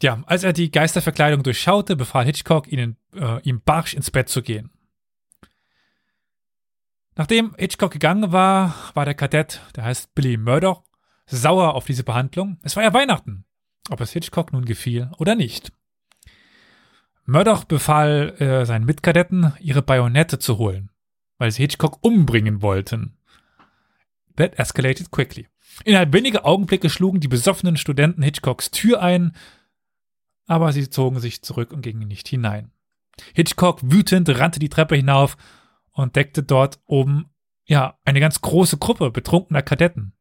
[0.00, 4.42] Ja, als er die Geisterverkleidung durchschaute, befahl Hitchcock ihnen, äh, ihm barsch ins Bett zu
[4.42, 4.70] gehen.
[7.18, 10.84] Nachdem Hitchcock gegangen war, war der Kadett, der heißt Billy Murdoch,
[11.26, 12.58] sauer auf diese Behandlung.
[12.62, 13.44] Es war ja Weihnachten,
[13.90, 15.72] ob es Hitchcock nun gefiel oder nicht.
[17.26, 20.90] Murdoch befahl äh, seinen Mitkadetten, ihre Bajonette zu holen,
[21.38, 23.18] weil sie Hitchcock umbringen wollten.
[24.36, 25.48] That escalated quickly.
[25.84, 29.32] Innerhalb weniger Augenblicke schlugen die besoffenen Studenten Hitchcocks Tür ein,
[30.46, 32.70] aber sie zogen sich zurück und gingen nicht hinein.
[33.34, 35.36] Hitchcock wütend rannte die Treppe hinauf
[35.98, 37.26] und deckte dort oben
[37.66, 40.14] ja eine ganz große Gruppe betrunkener Kadetten.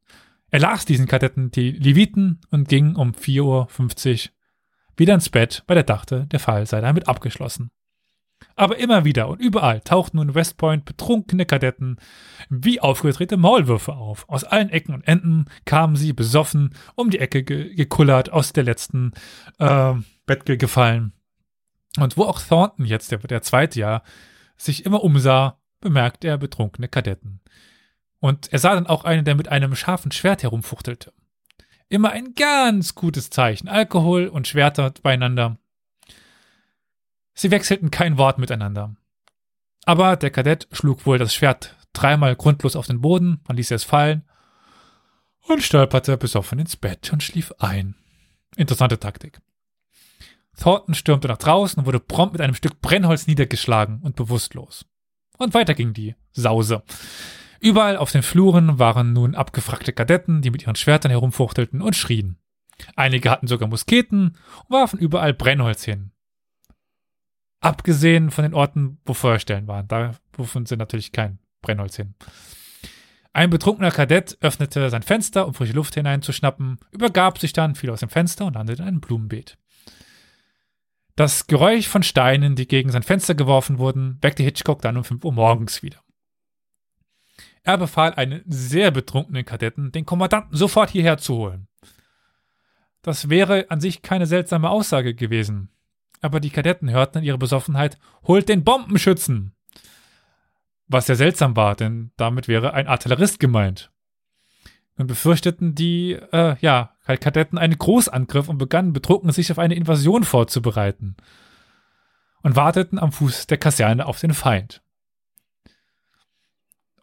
[0.49, 4.33] Er las diesen Kadetten die Leviten und ging um 4.50 Uhr
[4.95, 7.69] wieder ins Bett, weil er dachte, der Fall sei damit abgeschlossen.
[8.55, 11.97] Aber immer wieder und überall tauchten nun West Point betrunkene Kadetten
[12.49, 14.27] wie aufgedrehte Maulwürfe auf.
[14.29, 18.63] Aus allen Ecken und Enden kamen sie besoffen um die Ecke ge gekullert, aus der
[18.63, 19.11] letzten
[19.59, 19.93] äh,
[20.25, 21.13] Bett gefallen.
[21.99, 24.03] Und wo auch Thornton jetzt, der, der zweite Jahr,
[24.55, 27.41] sich immer umsah, bemerkte er betrunkene Kadetten.
[28.19, 31.13] Und er sah dann auch einen, der mit einem scharfen Schwert herumfuchtelte.
[31.89, 33.67] Immer ein ganz gutes Zeichen.
[33.67, 35.57] Alkohol und Schwerter beieinander.
[37.33, 38.95] Sie wechselten kein Wort miteinander.
[39.85, 43.83] Aber der Kadett schlug wohl das Schwert dreimal grundlos auf den Boden, man ließ es
[43.83, 44.23] fallen
[45.47, 47.95] und stolperte besoffen ins Bett und schlief ein.
[48.55, 49.39] Interessante Taktik.
[50.57, 54.85] Thornton stürmte nach draußen und wurde prompt mit einem Stück Brennholz niedergeschlagen und bewusstlos.
[55.37, 56.83] Und weiter ging die Sause.
[57.59, 62.37] Überall auf den Fluren waren nun abgefragte Kadetten, die mit ihren Schwertern herumfuchtelten und schrien.
[62.95, 66.11] Einige hatten sogar Musketen und warfen überall Brennholz hin.
[67.59, 69.87] Abgesehen von den Orten, wo Feuerstellen waren.
[69.87, 72.13] Da wurfen sie natürlich kein Brennholz hin.
[73.33, 77.99] Ein betrunkener Kadett öffnete sein Fenster, um frische Luft hineinzuschnappen, übergab sich dann, fiel aus
[77.99, 79.57] dem Fenster und landete in einem Blumenbeet.
[81.17, 85.25] Das Geräusch von Steinen, die gegen sein Fenster geworfen wurden, weckte Hitchcock dann um 5
[85.25, 85.97] Uhr morgens wieder.
[87.63, 91.67] Er befahl einen sehr betrunkenen Kadetten, den Kommandanten sofort hierher zu holen.
[93.01, 95.71] Das wäre an sich keine seltsame Aussage gewesen.
[96.21, 99.55] Aber die Kadetten hörten in ihrer Besoffenheit, holt den Bombenschützen!
[100.87, 103.91] Was sehr seltsam war, denn damit wäre ein Artillerist gemeint.
[104.97, 110.25] Nun befürchteten die, äh, ja, Kadetten einen Großangriff und begannen betrunken sich auf eine Invasion
[110.25, 111.15] vorzubereiten.
[112.43, 114.81] Und warteten am Fuß der Kaserne auf den Feind.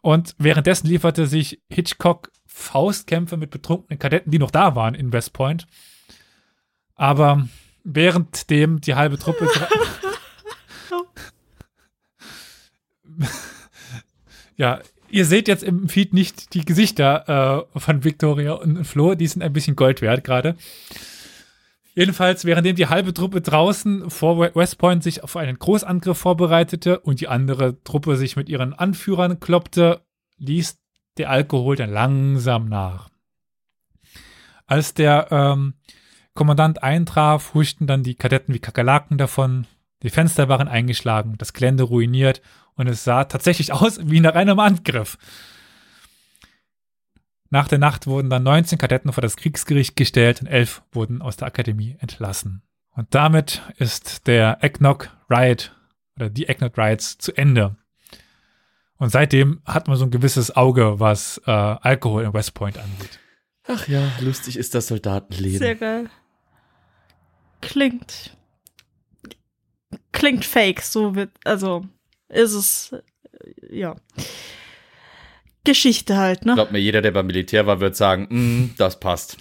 [0.01, 5.33] Und währenddessen lieferte sich Hitchcock Faustkämpfe mit betrunkenen Kadetten, die noch da waren in West
[5.33, 5.65] Point.
[6.93, 7.47] Aber
[7.83, 9.49] währenddem die halbe Truppe.
[14.55, 19.27] ja, ihr seht jetzt im Feed nicht die Gesichter äh, von Victoria und Flo, die
[19.27, 20.55] sind ein bisschen Gold wert gerade.
[21.95, 27.21] Jedenfalls, währenddem die halbe Truppe draußen vor West Point sich auf einen Großangriff vorbereitete und
[27.21, 30.01] die andere Truppe sich mit ihren Anführern kloppte,
[30.37, 30.77] ließ
[31.17, 33.09] der Alkohol dann langsam nach.
[34.67, 35.75] Als der ähm,
[36.33, 39.65] Kommandant eintraf, huschten dann die Kadetten wie Kakerlaken davon.
[40.03, 42.41] Die Fenster waren eingeschlagen, das Gelände ruiniert
[42.75, 45.17] und es sah tatsächlich aus wie nach einem Angriff.
[47.49, 51.37] Nach der Nacht wurden dann 19 Kadetten vor das Kriegsgericht gestellt und 11 wurden aus
[51.37, 52.63] der Akademie entlassen.
[52.91, 55.75] Und damit ist der Eggnog Riot
[56.15, 57.75] oder die Eggnog Riots zu Ende.
[58.97, 63.19] Und seitdem hat man so ein gewisses Auge, was äh, Alkohol in West Point angeht.
[63.67, 65.59] Ach ja, lustig ist das Soldatenleben.
[65.59, 66.09] Sehr geil.
[67.61, 68.37] Klingt.
[70.11, 71.31] Klingt fake, so wird.
[71.43, 71.85] Also,
[72.29, 72.91] ist es.
[72.91, 73.95] äh, Ja.
[75.63, 76.53] Geschichte halt, ne?
[76.53, 79.37] Glaubt mir, jeder, der beim Militär war, wird sagen, mm, das passt.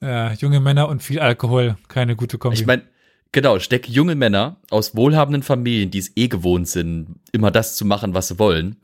[0.00, 2.56] Äh, junge Männer und viel Alkohol, keine gute Kombi.
[2.56, 2.82] Ich meine,
[3.32, 7.84] genau, steck junge Männer aus wohlhabenden Familien, die es eh gewohnt sind, immer das zu
[7.84, 8.76] machen, was sie wollen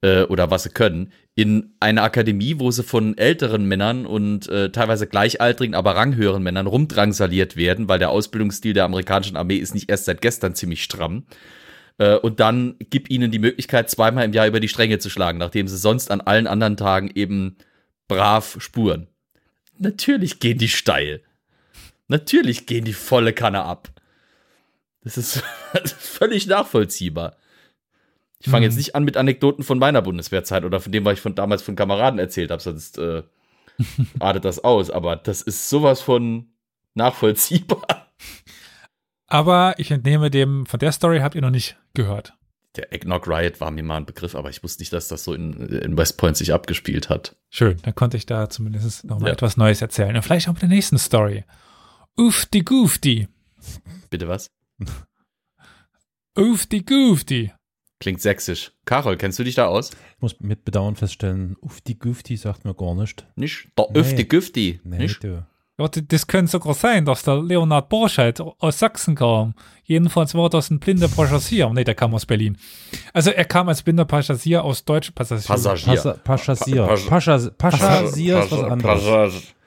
[0.00, 4.72] äh, oder was sie können, in eine Akademie, wo sie von älteren Männern und äh,
[4.72, 9.90] teilweise gleichaltrigen, aber ranghöheren Männern rumdrangsaliert werden, weil der Ausbildungsstil der amerikanischen Armee ist nicht
[9.90, 11.26] erst seit gestern ziemlich stramm.
[11.98, 15.38] Äh, und dann gib ihnen die Möglichkeit, zweimal im Jahr über die Stränge zu schlagen,
[15.38, 17.56] nachdem sie sonst an allen anderen Tagen eben
[18.06, 19.08] brav spuren.
[19.78, 21.22] Natürlich gehen die steil.
[22.08, 23.90] Natürlich gehen die volle Kanne ab.
[25.02, 25.42] Das ist
[25.98, 27.36] völlig nachvollziehbar.
[28.40, 28.70] Ich fange Hm.
[28.70, 31.62] jetzt nicht an mit Anekdoten von meiner Bundeswehrzeit oder von dem, was ich von damals
[31.62, 33.22] von Kameraden erzählt habe, sonst äh,
[34.20, 34.90] artet das aus.
[34.90, 36.46] Aber das ist sowas von
[36.94, 38.06] nachvollziehbar.
[39.28, 42.34] Aber ich entnehme dem, von der Story habt ihr noch nicht gehört.
[42.76, 45.34] Der Eggnog Riot war mir mal ein Begriff, aber ich wusste nicht, dass das so
[45.34, 47.36] in, in West Point sich abgespielt hat.
[47.50, 49.32] Schön, dann konnte ich da zumindest noch mal Ja.
[49.32, 50.14] etwas Neues erzählen.
[50.16, 51.44] Und vielleicht auch mit der nächsten Story.
[52.16, 53.28] Ufti Goofti.
[54.10, 54.50] Bitte was?
[56.36, 57.52] Ufti Goofti.
[58.00, 58.72] Klingt sächsisch.
[58.84, 59.90] Carol, kennst du dich da aus?
[59.90, 63.26] Ich muss mit Bedauern feststellen, Ufti Güfti sagt mir gar nicht.
[63.34, 63.68] Nicht?
[63.76, 63.98] Der Nee.
[64.00, 64.80] Öfti Güfti.
[64.84, 65.24] Nee, Nicht?
[65.24, 65.44] du.
[65.78, 69.54] Ja, das könnte sogar sein, dass der Leonard Borscheid aus Sachsen kam.
[69.84, 71.70] Jedenfalls war das ein blinder Passagier.
[71.72, 72.58] Nee, der kam aus Berlin.
[73.12, 75.46] Also er kam als blinder Passagier aus deutschen Passagier.
[75.46, 75.94] Passagier.
[75.94, 76.82] Passa, Paschazier.
[76.82, 79.02] Pa- Pas- Pascha, Paschazier ist was anderes.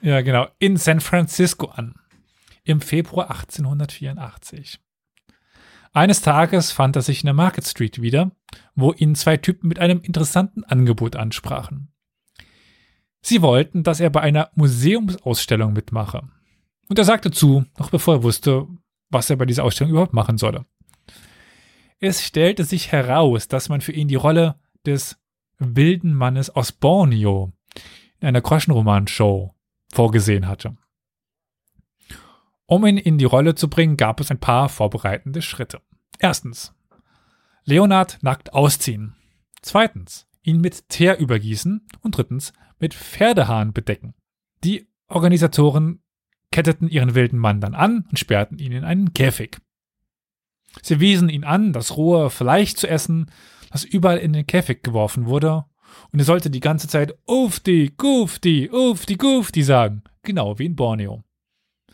[0.01, 0.47] Ja, genau.
[0.59, 1.95] In San Francisco an.
[2.65, 4.79] Im Februar 1884.
[5.93, 8.31] Eines Tages fand er sich in der Market Street wieder,
[8.75, 11.90] wo ihn zwei Typen mit einem interessanten Angebot ansprachen.
[13.21, 16.23] Sie wollten, dass er bei einer Museumsausstellung mitmache.
[16.89, 18.67] Und er sagte zu, noch bevor er wusste,
[19.09, 20.65] was er bei dieser Ausstellung überhaupt machen solle.
[21.99, 25.19] Es stellte sich heraus, dass man für ihn die Rolle des
[25.59, 27.53] wilden Mannes aus Borneo
[28.19, 29.53] in einer Groschenroman-Show
[29.93, 30.75] vorgesehen hatte.
[32.65, 35.81] Um ihn in die Rolle zu bringen, gab es ein paar vorbereitende Schritte.
[36.19, 36.73] Erstens,
[37.65, 39.15] Leonard nackt ausziehen.
[39.61, 41.87] Zweitens, ihn mit Teer übergießen.
[42.01, 44.13] Und drittens, mit Pferdehahn bedecken.
[44.63, 46.01] Die Organisatoren
[46.51, 49.57] ketteten ihren wilden Mann dann an und sperrten ihn in einen Käfig.
[50.81, 53.29] Sie wiesen ihn an, das rohe Fleisch zu essen,
[53.71, 55.65] das überall in den Käfig geworfen wurde,
[56.13, 61.23] und er sollte die ganze Zeit Ufti, Gufti, Ufti, Gufti sagen, genau wie in Borneo.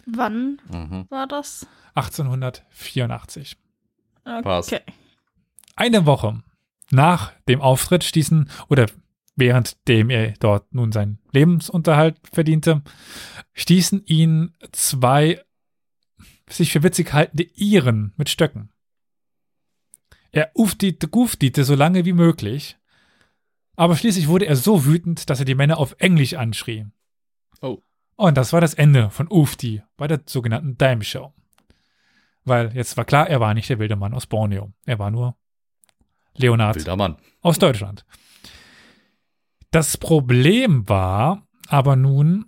[0.05, 1.05] Wann Mhm.
[1.09, 1.65] war das?
[1.95, 3.57] 1884.
[4.23, 4.71] Passt.
[4.73, 4.83] Okay.
[5.75, 6.43] Eine Woche
[6.91, 8.87] nach dem Auftritt stießen, oder
[9.35, 12.81] währenddem er dort nun seinen Lebensunterhalt verdiente,
[13.53, 15.43] stießen ihn zwei
[16.49, 18.69] sich für witzig haltende Iren mit Stöcken.
[20.31, 22.77] Er uftite guftite so lange wie möglich,
[23.79, 26.87] Aber schließlich wurde er so wütend, dass er die Männer auf Englisch anschrie.
[27.61, 27.77] Oh.
[28.15, 31.31] Und das war das Ende von Ufti bei der sogenannten Dime Show.
[32.43, 34.73] Weil jetzt war klar, er war nicht der wilde Mann aus Borneo.
[34.85, 35.37] Er war nur
[36.37, 36.87] Leonard
[37.41, 38.05] aus Deutschland.
[39.71, 42.45] Das Problem war aber nun,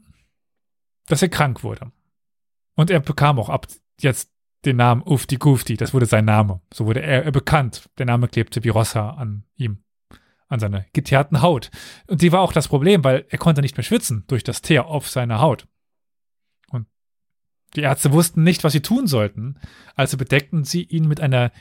[1.08, 1.92] dass er krank wurde.
[2.76, 3.68] Und er bekam auch ab
[4.00, 4.32] jetzt
[4.66, 5.78] den Namen Ufti Gufti.
[5.78, 6.62] Das wurde sein Name.
[6.74, 7.90] So wurde er, er bekannt.
[7.98, 9.84] Der Name klebte wie Rossa an ihm,
[10.48, 11.72] an seiner geteerten Haut.
[12.08, 14.88] Und die war auch das Problem, weil er konnte nicht mehr schwitzen durch das Teer
[14.88, 15.68] auf seiner Haut.
[16.70, 16.88] Und
[17.76, 19.60] die Ärzte wussten nicht, was sie tun sollten,
[19.96, 21.52] also bedeckten sie ihn mit einer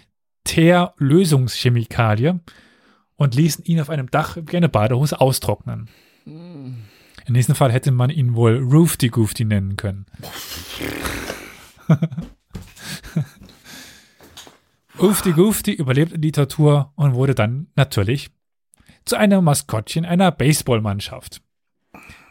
[0.44, 2.40] Teerlösungschemikalie
[3.16, 5.88] und ließen ihn auf einem Dach wie eine Badehose austrocknen.
[6.24, 6.86] Im
[7.28, 10.06] nächsten Fall hätte man ihn wohl Roofty Goofty nennen können.
[14.98, 18.30] Oofty Goofty überlebte die Tortur und wurde dann natürlich
[19.04, 21.40] zu einem Maskottchen einer Baseballmannschaft.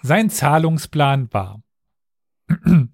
[0.01, 1.61] Sein Zahlungsplan war,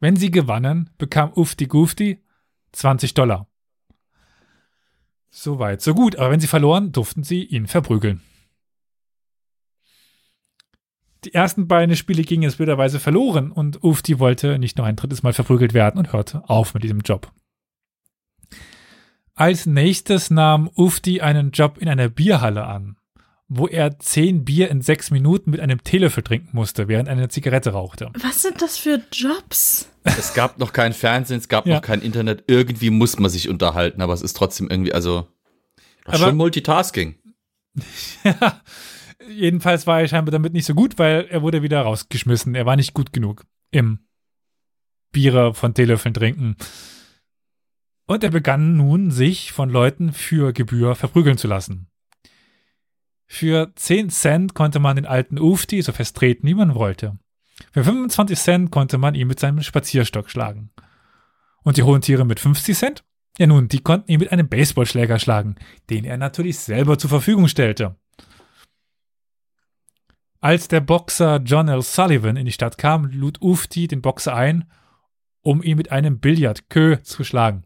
[0.00, 2.24] wenn sie gewannen, bekam Oofty Goofty
[2.72, 3.48] 20 Dollar.
[5.40, 8.22] So weit, so gut, aber wenn sie verloren, durften sie ihn verprügeln.
[11.24, 15.22] Die ersten beiden Spiele gingen jetzt blöderweise verloren und Ufti wollte nicht noch ein drittes
[15.22, 17.30] Mal verprügelt werden und hörte auf mit diesem Job.
[19.34, 22.96] Als nächstes nahm Ufti einen Job in einer Bierhalle an,
[23.48, 27.28] wo er zehn Bier in sechs Minuten mit einem Teelöffel trinken musste, während er eine
[27.28, 28.10] Zigarette rauchte.
[28.20, 29.88] Was sind das für Jobs?
[30.04, 31.76] Es gab noch kein Fernsehen, es gab Ja.
[31.76, 32.44] noch kein Internet.
[32.46, 35.28] Irgendwie muss man sich unterhalten, aber es ist trotzdem irgendwie, also,
[36.04, 37.16] Aber- schon Multitasking.
[38.24, 38.60] Ja,
[39.30, 42.54] jedenfalls war er scheinbar damit nicht so gut, weil er wurde wieder rausgeschmissen.
[42.54, 44.00] Er war nicht gut genug im
[45.12, 46.56] Biere von Teelöffeln trinken.
[48.06, 51.86] Und er begann nun, sich von Leuten für Gebühr verprügeln zu lassen.
[53.30, 57.18] Für 10 Cent konnte man den alten Ufti so fest treten, wie man wollte.
[57.72, 60.70] Für 25 Cent konnte man ihn mit seinem Spazierstock schlagen.
[61.62, 63.04] Und die hohen Tiere mit 50 Cent?
[63.36, 65.56] Ja nun, die konnten ihn mit einem Baseballschläger schlagen,
[65.90, 67.96] den er natürlich selber zur Verfügung stellte.
[70.40, 71.82] Als der Boxer John L.
[71.82, 74.70] Sullivan in die Stadt kam, lud Ufti den Boxer ein,
[75.42, 77.64] um ihn mit einem Billardkö zu schlagen.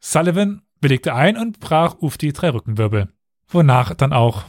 [0.00, 3.08] Sullivan willigte ein und brach Ufti drei Rückenwirbel,
[3.48, 4.44] wonach dann auch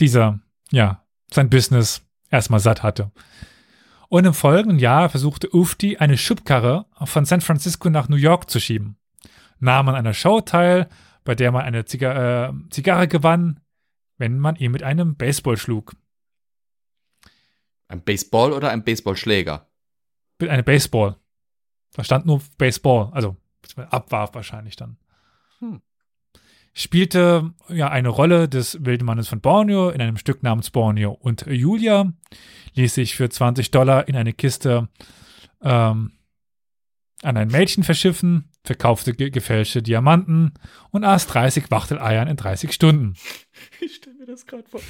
[0.00, 3.10] dieser, ja, sein Business erstmal satt hatte.
[4.08, 8.58] Und im folgenden Jahr versuchte Ufti eine Schubkarre von San Francisco nach New York zu
[8.58, 8.96] schieben.
[9.58, 10.88] Nahm an einer Show teil,
[11.24, 13.60] bei der man eine Ziga äh, Zigarre gewann,
[14.16, 15.94] wenn man ihn mit einem Baseball schlug.
[17.88, 19.68] Ein Baseball oder ein Baseballschläger?
[20.38, 21.16] Mit einem Baseball.
[21.92, 23.36] Da stand nur Baseball, also
[23.90, 24.98] abwarf wahrscheinlich dann.
[25.58, 25.82] Hm.
[26.78, 31.44] Spielte ja eine Rolle des wilden Mannes von Borneo in einem Stück namens Borneo und
[31.48, 32.12] Julia,
[32.74, 34.88] ließ sich für 20 Dollar in eine Kiste
[35.60, 36.12] ähm,
[37.22, 40.54] an ein Mädchen verschiffen, verkaufte ge gefälschte Diamanten
[40.92, 43.14] und aß 30 Wachteleiern in 30 Stunden.
[43.80, 44.80] Ich stelle mir das gerade vor.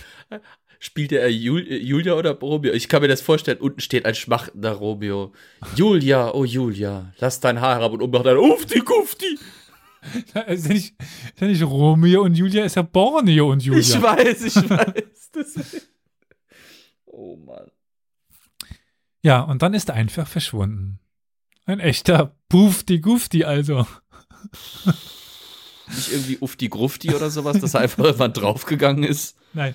[0.81, 2.74] Spielt er Jul Julia oder Romeo?
[2.74, 3.61] Ich kann mir das vorstellen.
[3.61, 5.33] Unten steht ein schmachtender Romeo.
[5.74, 9.38] Julia, oh Julia, lass dein Haar herab und oben macht er Ufti Kufti.
[10.46, 13.80] Ist ja nicht, ist ja nicht Romeo und Julia, ist ja Borneo und Julia.
[13.80, 15.30] Ich weiß, ich weiß.
[15.32, 15.56] Das
[17.06, 17.70] oh Mann.
[19.22, 21.00] Ja, und dann ist er einfach verschwunden.
[21.66, 23.86] Ein echter Pufti Gufti also.
[25.88, 29.36] Nicht irgendwie Ufti Grufti oder sowas, dass er einfach irgendwann draufgegangen ist.
[29.52, 29.74] Nein.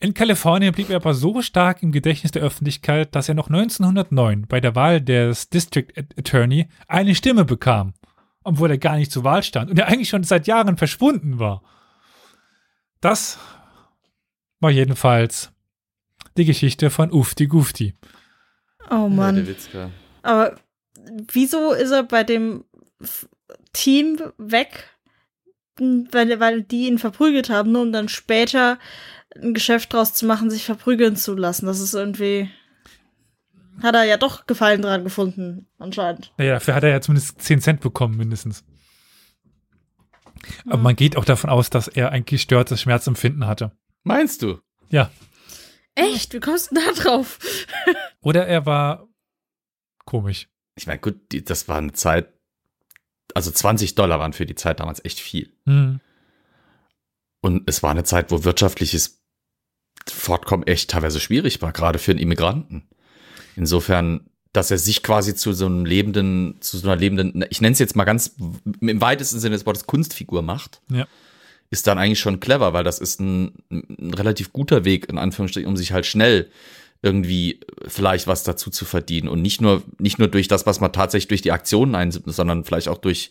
[0.00, 4.46] In Kalifornien blieb er aber so stark im Gedächtnis der Öffentlichkeit, dass er noch 1909
[4.48, 7.94] bei der Wahl des District Attorney eine Stimme bekam,
[8.44, 11.62] obwohl er gar nicht zur Wahl stand und er eigentlich schon seit Jahren verschwunden war.
[13.00, 13.38] Das
[14.60, 15.50] war jedenfalls
[16.36, 17.94] die Geschichte von Ufti Gufti.
[18.90, 19.46] Oh Ja, Mann.
[19.46, 19.90] Witzka.
[20.22, 20.56] Aber
[21.32, 22.64] wieso ist er bei dem
[23.72, 24.90] Team weg?
[25.76, 28.78] Weil, weil die ihn verprügelt haben, nur um dann später
[29.34, 31.66] ein Geschäft draus zu machen, sich verprügeln zu lassen.
[31.66, 32.48] Das ist irgendwie.
[33.82, 36.32] Hat er ja doch Gefallen dran gefunden, anscheinend.
[36.38, 38.64] Naja, dafür hat er ja zumindest 10 Cent bekommen, mindestens.
[40.66, 40.82] Aber Mhm.
[40.82, 43.72] man geht auch davon aus, dass er ein gestörtes Schmerzempfinden hatte.
[44.02, 44.60] Meinst du?
[44.90, 45.10] Ja.
[45.94, 46.34] Echt?
[46.34, 47.38] Wie kommst du denn da drauf?
[48.20, 49.08] Oder er war
[50.04, 50.48] komisch.
[50.76, 52.32] Ich meine, gut, die, das war eine Zeit,
[53.34, 55.52] also 20 Dollar waren für die Zeit damals echt viel.
[55.66, 56.00] Hm.
[57.40, 59.22] Und es war eine Zeit, wo wirtschaftliches
[60.08, 62.88] Fortkommen echt teilweise schwierig war, gerade für einen Immigranten.
[63.56, 64.20] Insofern,
[64.52, 67.78] dass er sich quasi zu so einem lebenden, zu so einer lebenden, ich nenne es
[67.78, 68.36] jetzt mal ganz
[68.80, 71.06] im weitesten Sinne des Wortes Kunstfigur macht, Ja.
[71.70, 75.68] ist dann eigentlich schon clever, weil das ist ein, ein relativ guter Weg, in Anführungsstrichen,
[75.68, 76.50] um sich halt schnell
[77.02, 80.92] irgendwie vielleicht was dazu zu verdienen und nicht nur, nicht nur durch das, was man
[80.92, 83.30] tatsächlich durch die Aktionen einsippt, sondern vielleicht auch durch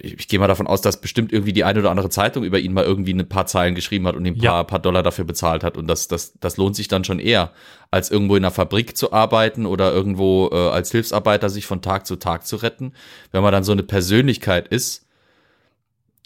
[0.00, 2.58] ich, ich gehe mal davon aus, dass bestimmt irgendwie die eine oder andere Zeitung über
[2.58, 4.52] ihn mal irgendwie ein paar Zeilen geschrieben hat und ihm ein Ja.
[4.52, 5.76] paar, paar Dollar dafür bezahlt hat.
[5.76, 7.52] Und das, das, das lohnt sich dann schon eher,
[7.90, 12.06] als irgendwo in einer Fabrik zu arbeiten oder irgendwo äh, als Hilfsarbeiter sich von Tag
[12.06, 12.92] zu Tag zu retten.
[13.32, 15.06] Wenn man dann so eine Persönlichkeit ist,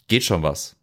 [0.07, 0.75] geht schon was.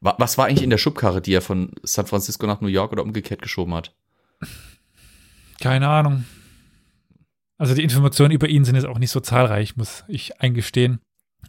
[0.00, 2.92] Wa- Was war eigentlich in der Schubkarre, die er von San Francisco nach New York
[2.92, 3.94] oder umgekehrt geschoben hat?
[5.60, 6.24] Keine Ahnung.
[7.58, 11.00] Also die Informationen über ihn sind jetzt auch nicht so zahlreich, muss ich eingestehen.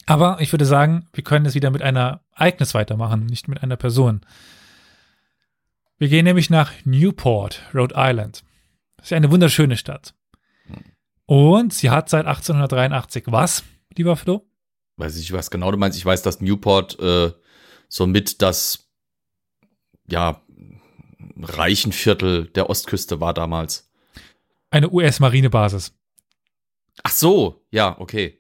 [0.06, 3.76] Aber ich würde sagen, wir können es wieder mit einer Ereignis weitermachen, nicht mit einer
[3.76, 4.22] Person.
[5.98, 8.44] Wir gehen nämlich nach Newport, Rhode Island.
[8.98, 10.14] Das ist ja eine wunderschöne Stadt.
[11.26, 13.64] Und sie hat seit 1883 was,
[13.96, 14.48] lieber Flo?
[14.96, 15.98] Weiß ich, was genau du meinst.
[15.98, 17.32] Ich weiß, dass Newport äh,
[17.90, 18.90] somit das
[20.08, 20.42] ja
[21.42, 23.92] reichen Viertel der Ostküste war damals.
[24.70, 25.94] Eine US-Marinebasis.
[27.04, 28.40] Ach so, ja, okay.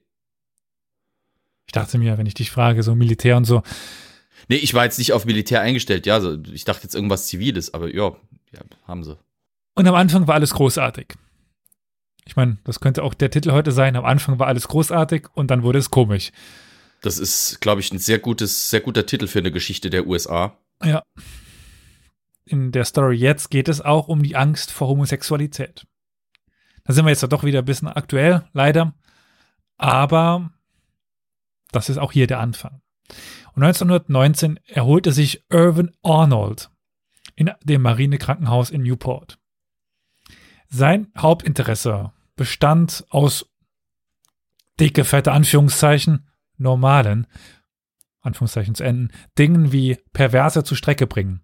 [1.68, 3.61] Ich dachte mir, wenn ich dich frage, so Militär und so,
[4.49, 6.22] Nee, ich war jetzt nicht auf Militär eingestellt, ja.
[6.22, 8.15] So, ich dachte jetzt irgendwas Ziviles, aber ja,
[8.51, 9.18] ja haben sie.
[9.76, 11.13] Und am Anfang war alles großartig.
[12.26, 13.95] Ich meine, das könnte auch der Titel heute sein.
[13.95, 16.32] Am Anfang war alles großartig und dann wurde es komisch.
[17.01, 20.57] Das ist, glaube ich, ein sehr gutes, sehr guter Titel für eine Geschichte der USA.
[20.84, 21.03] Ja.
[22.45, 25.86] In der Story jetzt geht es auch um die Angst vor Homosexualität.
[26.86, 28.93] Da sind wir jetzt doch wieder ein bisschen aktuell, leider.
[29.78, 30.51] Aber
[31.72, 32.82] das ist auch hier der Anfang.
[33.53, 36.70] Und 1919 erholte sich Irvin Arnold
[37.36, 39.39] in dem Marinekrankenhaus in Newport.
[40.70, 43.49] Sein Hauptinteresse bestand aus
[44.80, 47.28] dicke, fette Anführungszeichen, normalen,
[48.22, 51.41] Anführungszeichen zu enden, Dingen wie Perverse zur Strecke bringen.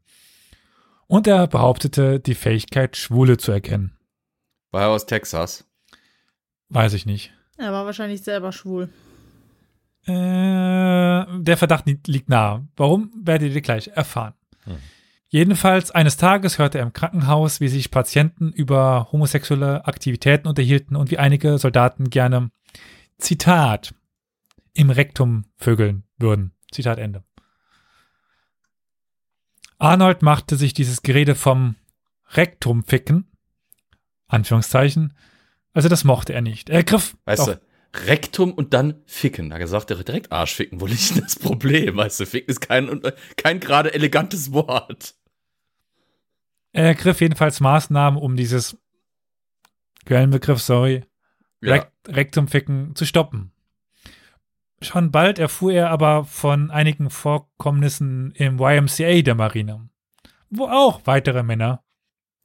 [1.07, 3.97] Und er behauptete, die Fähigkeit, Schwule zu erkennen.
[4.71, 5.65] War er aus Texas?
[6.69, 7.31] Weiß ich nicht.
[7.57, 8.89] Er war wahrscheinlich selber schwul.
[10.05, 10.11] Äh,
[11.41, 12.67] der Verdacht li- liegt nahe.
[12.75, 14.33] Warum, werdet ihr gleich erfahren.
[14.65, 14.77] Hm.
[15.29, 21.09] Jedenfalls eines Tages hörte er im Krankenhaus, wie sich Patienten über homosexuelle Aktivitäten unterhielten und
[21.09, 22.51] wie einige Soldaten gerne,
[23.17, 23.95] Zitat,
[24.73, 26.51] im Rektum vögeln würden.
[26.71, 27.23] Zitat Ende.
[29.79, 31.75] Arnold machte sich dieses Gerede vom
[32.31, 33.27] Rektum ficken,
[34.27, 35.13] Anführungszeichen,
[35.73, 36.69] also das mochte er nicht.
[36.69, 37.61] Er griff, Weißt doch, du,
[37.93, 39.49] Rektum und dann Ficken.
[39.49, 40.81] Da gesagt er direkt Arschficken.
[40.81, 41.97] Wo liegt denn das Problem?
[41.97, 43.01] Weißt du, Ficken ist kein,
[43.37, 45.15] kein gerade elegantes Wort.
[46.71, 48.77] Er ergriff jedenfalls Maßnahmen, um dieses
[50.05, 51.05] Quellenbegriff, sorry,
[51.61, 51.73] Ja.
[51.75, 53.51] Rekt Rektumficken zu stoppen.
[54.81, 59.87] Schon bald erfuhr er aber von einigen Vorkommnissen im YMCA der Marine,
[60.49, 61.81] wo auch weitere Männer,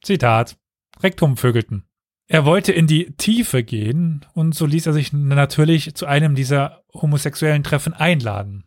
[0.02, 0.56] Zitat,
[1.02, 1.87] Rektum vögelten.
[2.30, 6.84] Er wollte in die Tiefe gehen und so ließ er sich natürlich zu einem dieser
[6.92, 8.64] homosexuellen Treffen einladen.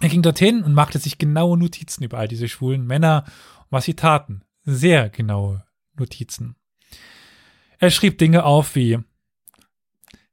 [0.00, 3.24] Er ging dorthin und machte sich genaue Notizen über all diese schwulen Männer
[3.58, 4.42] und was sie taten.
[4.64, 5.66] Sehr genaue
[5.98, 6.56] Notizen.
[7.78, 8.98] Er schrieb Dinge auf wie,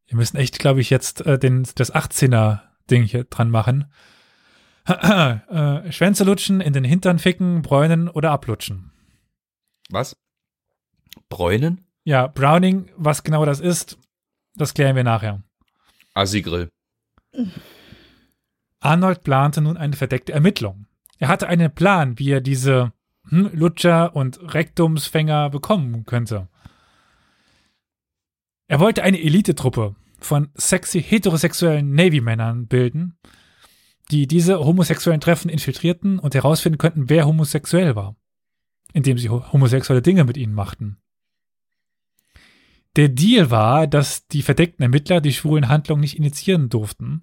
[0.06, 3.92] wir müssen echt, glaube ich, jetzt äh, den, das 18er-Ding hier dran machen.
[4.86, 8.92] äh, Schwänze lutschen, in den Hintern ficken, bräunen oder ablutschen.
[9.90, 10.16] Was?
[11.28, 11.87] Bräunen?
[12.08, 13.98] Ja, Browning, was genau das ist,
[14.56, 15.44] das klären wir nachher.
[16.14, 16.70] Assigrill.
[18.80, 20.86] Arnold plante nun eine verdeckte Ermittlung.
[21.18, 22.94] Er hatte einen Plan, wie er diese
[23.28, 26.48] hm, Lutscher und Rektumsfänger bekommen könnte.
[28.70, 33.18] Er wollte eine Elitetruppe von sexy heterosexuellen Navy-Männern bilden,
[34.12, 38.16] die diese homosexuellen Treffen infiltrierten und herausfinden könnten, wer homosexuell war,
[38.94, 41.02] indem sie ho- homosexuelle Dinge mit ihnen machten.
[42.98, 47.22] Der Deal war, dass die verdeckten Ermittler die schwulen Handlungen nicht initiieren durften,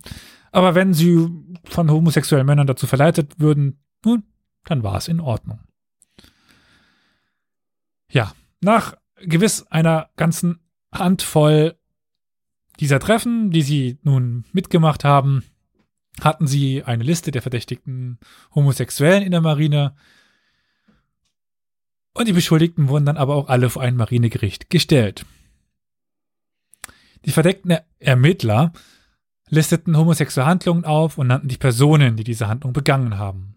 [0.53, 1.29] aber wenn sie
[1.65, 4.23] von homosexuellen Männern dazu verleitet würden, nun,
[4.65, 5.59] dann war es in Ordnung.
[8.09, 10.61] Ja, nach gewiss einer ganzen
[10.93, 11.75] Handvoll
[12.79, 15.43] dieser Treffen, die sie nun mitgemacht haben,
[16.21, 18.21] hatten sie eine Liste der verdächtigten
[18.55, 19.97] Homosexuellen in der Marine.
[22.13, 25.27] Und die Beschuldigten wurden dann aber auch alle vor ein Marinegericht gestellt.
[27.25, 28.73] Die verdeckten Ermittler
[29.49, 33.57] listeten homosexuelle Handlungen auf und nannten die Personen, die diese Handlung begangen haben.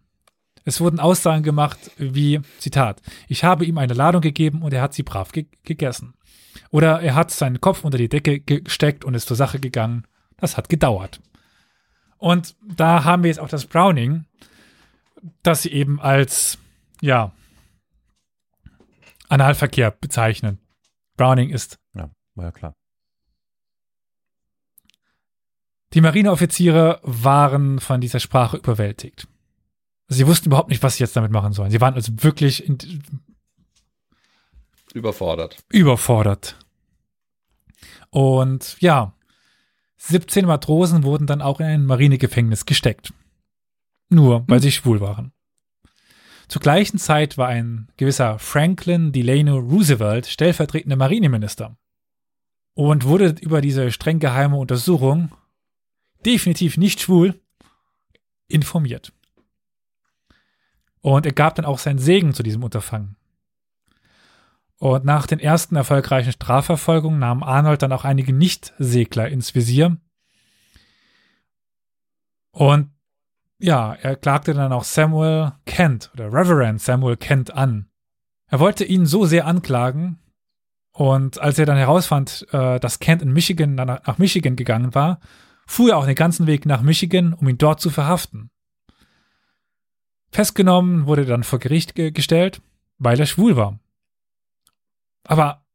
[0.65, 4.93] Es wurden Aussagen gemacht wie, Zitat, ich habe ihm eine Ladung gegeben und er hat
[4.93, 6.13] sie brav ge gegessen.
[6.72, 10.05] Oder er hat seinen Kopf unter die Decke gesteckt und ist zur Sache gegangen.
[10.38, 11.22] Das hat gedauert.
[12.18, 14.26] Und da haben wir jetzt auch das Browning.
[15.41, 16.57] das sie eben als,
[17.01, 17.32] ja,
[19.30, 20.59] Analverkehr bezeichnen.
[21.15, 22.76] Browning ist Ja, war ja klar.
[25.93, 29.27] Die Marineoffiziere waren von dieser Sprache überwältigt.
[30.09, 31.71] Sie wussten überhaupt nicht, was sie jetzt damit machen sollen.
[31.71, 32.69] Sie waren also wirklich
[34.93, 35.57] Überfordert.
[35.69, 36.57] überfordert.
[38.09, 39.13] Und ja,
[39.97, 43.13] 17 Matrosen wurden dann auch in ein Marinegefängnis gesteckt.
[44.09, 45.33] Nur, weil sie schwul waren.
[46.47, 51.75] Zur gleichen Zeit war ein gewisser Franklin Delano Roosevelt stellvertretender Marineminister
[52.73, 55.31] und wurde über diese streng geheime Untersuchung
[56.26, 57.39] definitiv nicht schwul
[58.47, 59.13] informiert.
[61.01, 63.15] Und er gab dann auch seinen Segen zu diesem Unterfangen.
[64.80, 69.97] Und nach den ersten erfolgreichen Strafverfolgungen nahm Arnold dann auch einige Nicht-Segler ins Visier.
[72.51, 72.91] Und
[73.59, 77.89] ja, er klagte dann auch Samuel Kent oder Reverend Samuel Kent an.
[78.47, 80.20] Er wollte ihn so sehr anklagen.
[80.91, 85.20] Und als er dann herausfand, äh, dass Kent in Michigan nach, nach Michigan gegangen war,
[85.68, 88.49] fuhr er auch den ganzen Weg nach Michigan, um ihn dort zu verhaften.
[90.32, 92.61] Festgenommen wurde er dann vor Gericht ge gestellt,
[92.97, 93.80] weil er schwul war.
[95.24, 95.65] Aber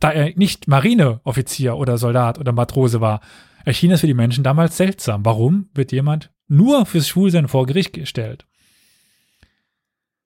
[0.00, 3.20] da er nicht Marineoffizier oder Soldat oder Matrose war,
[3.64, 5.24] erschien es für die Menschen damals seltsam.
[5.24, 8.46] Warum wird jemand nur fürs Schwulsein vor Gericht gestellt?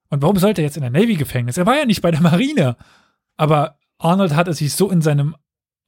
[0.09, 1.57] Und warum sollte er jetzt in ein Navy-Gefängnis?
[1.57, 2.77] Er war ja nicht bei der Marine.
[3.37, 5.37] Aber Arnold hatte sich so in seinem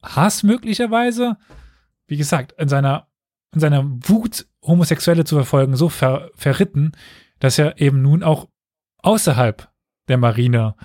[0.01, 1.37] Hass möglicherweise,
[2.07, 3.07] wie gesagt, in seiner,
[3.53, 6.91] in seiner Wut, Homosexuelle zu verfolgen, so ver, verritten,
[7.39, 8.49] dass er eben nun auch
[8.97, 9.69] außerhalb
[10.07, 10.75] der Marine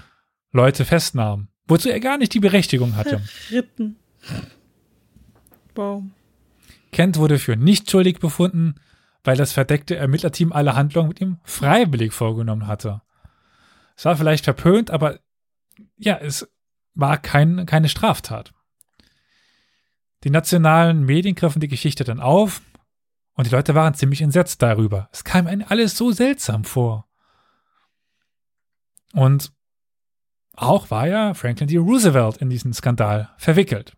[0.52, 3.22] Leute festnahm, wozu er gar nicht die Berechtigung hatte.
[3.50, 3.96] Ritten.
[5.74, 6.02] Wow.
[6.92, 8.74] Kent wurde für nicht schuldig befunden,
[9.22, 13.02] weil das verdeckte Ermittlerteam alle Handlungen mit ihm freiwillig vorgenommen hatte.
[13.96, 15.20] Es war vielleicht verpönt, aber
[15.96, 16.48] ja, es
[16.94, 18.52] war kein, keine Straftat.
[20.24, 22.62] Die nationalen Medien griffen die Geschichte dann auf
[23.34, 25.08] und die Leute waren ziemlich entsetzt darüber.
[25.12, 27.08] Es kam ihnen alles so seltsam vor.
[29.12, 29.52] Und
[30.54, 31.78] auch war ja Franklin D.
[31.78, 33.96] Roosevelt in diesen Skandal verwickelt.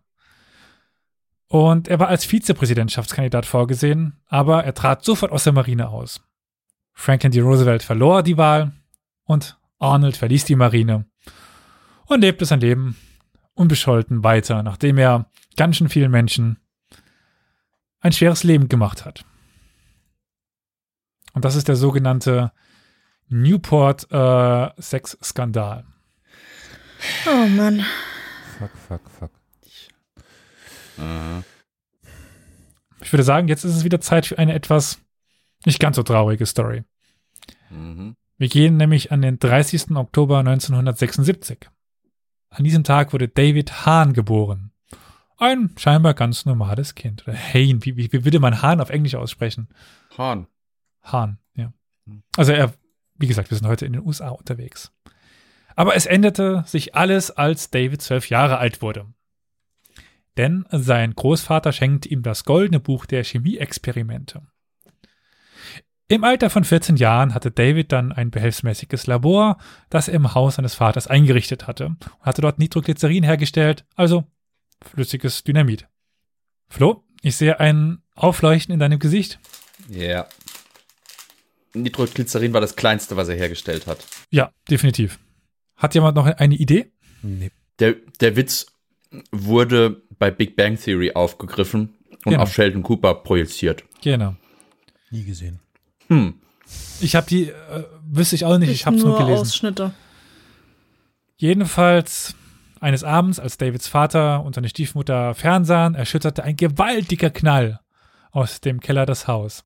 [1.47, 6.21] Und er war als Vizepräsidentschaftskandidat vorgesehen, aber er trat sofort aus der Marine aus.
[6.93, 7.41] Franklin D.
[7.41, 8.71] Roosevelt verlor die Wahl
[9.25, 11.05] und Arnold verließ die Marine
[12.05, 12.95] und lebte sein Leben
[13.53, 16.59] unbescholten weiter, nachdem er ganz schön vielen Menschen
[17.99, 19.25] ein schweres Leben gemacht hat.
[21.33, 22.51] Und das ist der sogenannte
[23.29, 25.85] Newport äh, Sex-Skandal.
[27.25, 27.85] Oh Mann.
[28.59, 29.31] Fuck, fuck, fuck.
[33.01, 34.99] Ich würde sagen, jetzt ist es wieder Zeit für eine etwas
[35.65, 36.83] nicht ganz so traurige Story.
[37.69, 38.15] Mhm.
[38.37, 39.91] Wir gehen nämlich an den 30.
[39.95, 41.69] Oktober 1976.
[42.53, 44.71] An diesem Tag wurde David Hahn geboren.
[45.37, 47.27] Ein scheinbar ganz normales Kind.
[47.27, 49.69] Oder Hane, wie, wie, wie würde man Hahn auf Englisch aussprechen?
[50.17, 50.47] Hahn.
[51.01, 51.73] Hahn, ja.
[52.37, 52.73] Also er,
[53.15, 54.93] wie gesagt, wir sind heute in den USA unterwegs.
[55.75, 59.07] Aber es änderte sich alles, als David zwölf Jahre alt wurde.
[60.37, 64.43] Denn sein Großvater schenkte ihm das goldene Buch der Chemieexperimente.
[66.09, 69.57] Im Alter von 14 Jahren hatte David dann ein behelfsmäßiges Labor,
[69.89, 74.25] das er im Haus seines Vaters eingerichtet hatte und hatte dort Nitroglycerin hergestellt, also
[74.81, 75.87] flüssiges Dynamit.
[76.69, 79.39] Flo, ich sehe ein Aufleuchten in deinem Gesicht.
[79.89, 80.27] Ja.
[81.73, 84.05] Nitroglycerin war das kleinste, was er hergestellt hat.
[84.29, 85.19] Ja, definitiv.
[85.75, 86.91] Hat jemand noch eine Idee?
[87.21, 87.51] Nee.
[87.79, 88.67] Der, der Witz
[89.31, 92.43] wurde bei Big Bang Theory aufgegriffen und Genau.
[92.43, 93.83] auf Sheldon Cooper projiziert.
[94.01, 94.35] Genau.
[95.09, 95.59] Nie gesehen.
[96.13, 96.35] Hm.
[97.01, 99.41] Ich habe die, äh, wüsste ich auch nicht, ich, Ich habe es nur nur gelesen.
[99.41, 99.91] Ausschnitte.
[101.37, 102.35] Jedenfalls
[102.79, 107.79] eines Abends, als Davids Vater und seine Stiefmutter fernsahen, erschütterte ein gewaltiger Knall
[108.31, 109.63] aus dem Keller das Haus.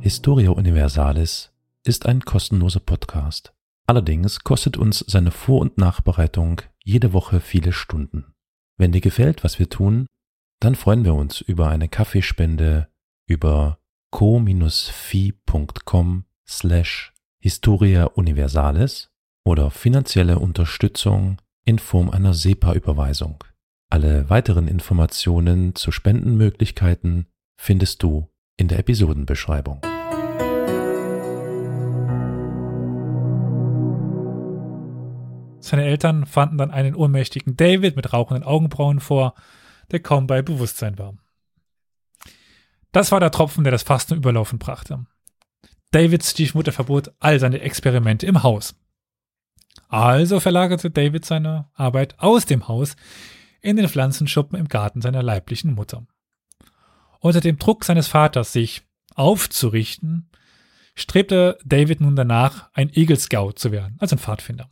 [0.00, 1.52] Historia Universalis
[1.84, 3.52] ist ein kostenloser Podcast.
[3.86, 8.34] Allerdings kostet uns seine Vor- und Nachbereitung jede Woche viele Stunden.
[8.76, 10.06] Wenn dir gefällt, was wir tun,
[10.60, 12.88] dann freuen wir uns über eine Kaffeespende
[13.26, 13.78] über
[14.10, 14.64] co-fi.com
[16.46, 19.10] slash Historia Universalis
[19.44, 23.42] oder finanzielle Unterstützung in Form einer SEPA-Überweisung.
[23.88, 29.80] Alle weiteren Informationen zu Spendenmöglichkeiten findest du in der Episodenbeschreibung.
[35.60, 39.34] Seine Eltern fanden dann einen ohnmächtigen David mit rauchenden Augenbrauen vor,
[39.92, 41.14] der kaum bei Bewusstsein war.
[42.92, 45.04] Das war der Tropfen, der das Fass zum Überlaufen brachte.
[45.92, 48.74] Davids Stiefmutter verbot all seine Experimente im Haus.
[49.88, 52.96] Also verlagerte David seine Arbeit aus dem Haus
[53.60, 56.06] in den Pflanzenschuppen im Garten seiner leiblichen Mutter.
[57.20, 58.82] Unter dem Druck seines Vaters, sich
[59.14, 60.30] aufzurichten,
[60.94, 64.68] strebte David nun danach, ein Eagle Scout zu werden, also ein Pfadfinder.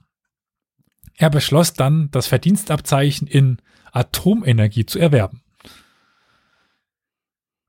[1.19, 3.59] Er beschloss dann, das Verdienstabzeichen in
[3.93, 5.43] Atomenergie zu erwerben.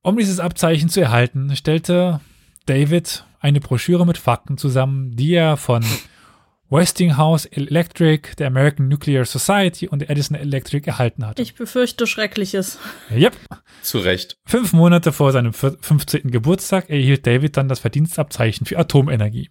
[0.01, 2.21] Um dieses Abzeichen zu erhalten, stellte
[2.67, 5.83] David eine Broschüre mit Fakten zusammen, die er von
[6.69, 11.41] Westinghouse Electric, der American Nuclear Society und Edison Electric erhalten hatte.
[11.41, 12.77] Ich befürchte Schreckliches.
[13.09, 13.35] Yep.
[13.81, 14.37] Zu Recht.
[14.45, 16.29] Fünf Monate vor seinem 15.
[16.29, 19.49] Geburtstag erhielt David dann das Verdienstabzeichen für Atomenergie.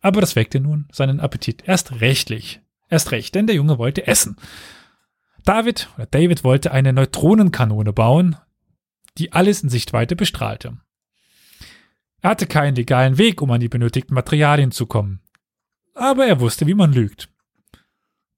[0.00, 2.60] Aber das weckte nun seinen Appetit erst rechtlich.
[2.88, 4.36] Erst recht, denn der Junge wollte essen.
[5.44, 8.36] David oder David wollte eine Neutronenkanone bauen,
[9.18, 10.78] die alles in Sichtweite bestrahlte.
[12.20, 15.20] Er hatte keinen legalen Weg, um an die benötigten Materialien zu kommen
[15.98, 17.28] aber er wusste, wie man lügt.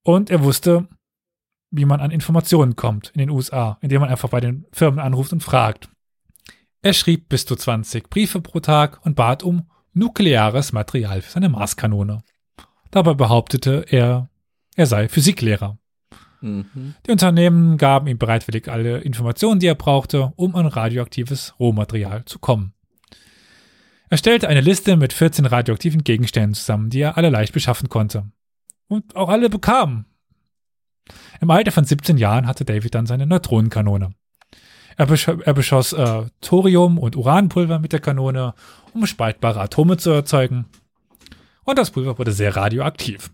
[0.02, 0.88] Und er wusste,
[1.70, 5.32] wie man an Informationen kommt in den USA, indem man einfach bei den Firmen anruft
[5.32, 5.88] und fragt.
[6.82, 11.50] Er schrieb bis zu 20 Briefe pro Tag und bat um nukleares Material für seine
[11.50, 12.22] Marskanone.
[12.90, 14.29] Dabei behauptete er,
[14.80, 15.78] er sei Physiklehrer.
[16.40, 16.94] Mhm.
[17.06, 22.38] Die Unternehmen gaben ihm bereitwillig alle Informationen, die er brauchte, um an radioaktives Rohmaterial zu
[22.38, 22.72] kommen.
[24.08, 28.24] Er stellte eine Liste mit 14 radioaktiven Gegenständen zusammen, die er alle leicht beschaffen konnte.
[28.88, 30.06] Und auch alle bekamen.
[31.40, 34.14] Im Alter von 17 Jahren hatte David dann seine Neutronenkanone.
[34.96, 38.54] Er, besch er beschoss äh, Thorium und Uranpulver mit der Kanone,
[38.92, 40.66] um spaltbare Atome zu erzeugen.
[41.64, 43.30] Und das Pulver wurde sehr radioaktiv.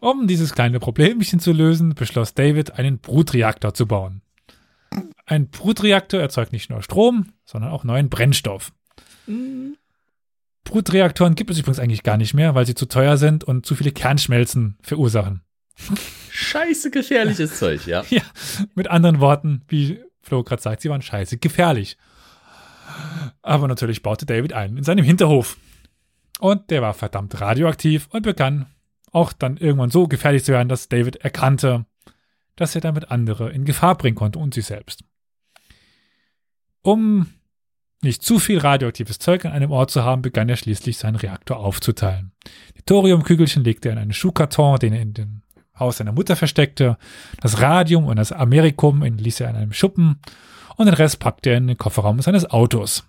[0.00, 4.22] Um dieses kleine Problemchen zu lösen, beschloss David, einen Brutreaktor zu bauen.
[5.26, 8.72] Ein Brutreaktor erzeugt nicht nur Strom, sondern auch neuen Brennstoff.
[9.26, 9.76] Mhm.
[10.64, 13.74] Brutreaktoren gibt es übrigens eigentlich gar nicht mehr, weil sie zu teuer sind und zu
[13.74, 15.42] viele Kernschmelzen verursachen.
[16.30, 18.04] Scheiße gefährliches Zeug, ja.
[18.10, 18.22] Ja,
[18.74, 21.96] mit anderen Worten, wie Flo gerade sagt, sie waren scheiße gefährlich.
[23.42, 25.56] Aber natürlich baute David einen in seinem Hinterhof.
[26.38, 28.66] Und der war verdammt radioaktiv und begann
[29.12, 31.86] auch dann irgendwann so gefährlich zu werden, dass David erkannte,
[32.56, 35.04] dass er damit andere in Gefahr bringen konnte und sich selbst.
[36.82, 37.26] Um
[38.02, 41.58] nicht zu viel radioaktives Zeug an einem Ort zu haben, begann er schließlich seinen Reaktor
[41.58, 42.32] aufzuteilen.
[42.76, 45.42] Die Thoriumkügelchen legte er in einen Schuhkarton, den er in dem
[45.78, 46.96] Haus seiner Mutter versteckte.
[47.40, 50.20] Das Radium und das Amerikum ließ er in einem Schuppen
[50.76, 53.04] und den Rest packte er in den Kofferraum seines Autos.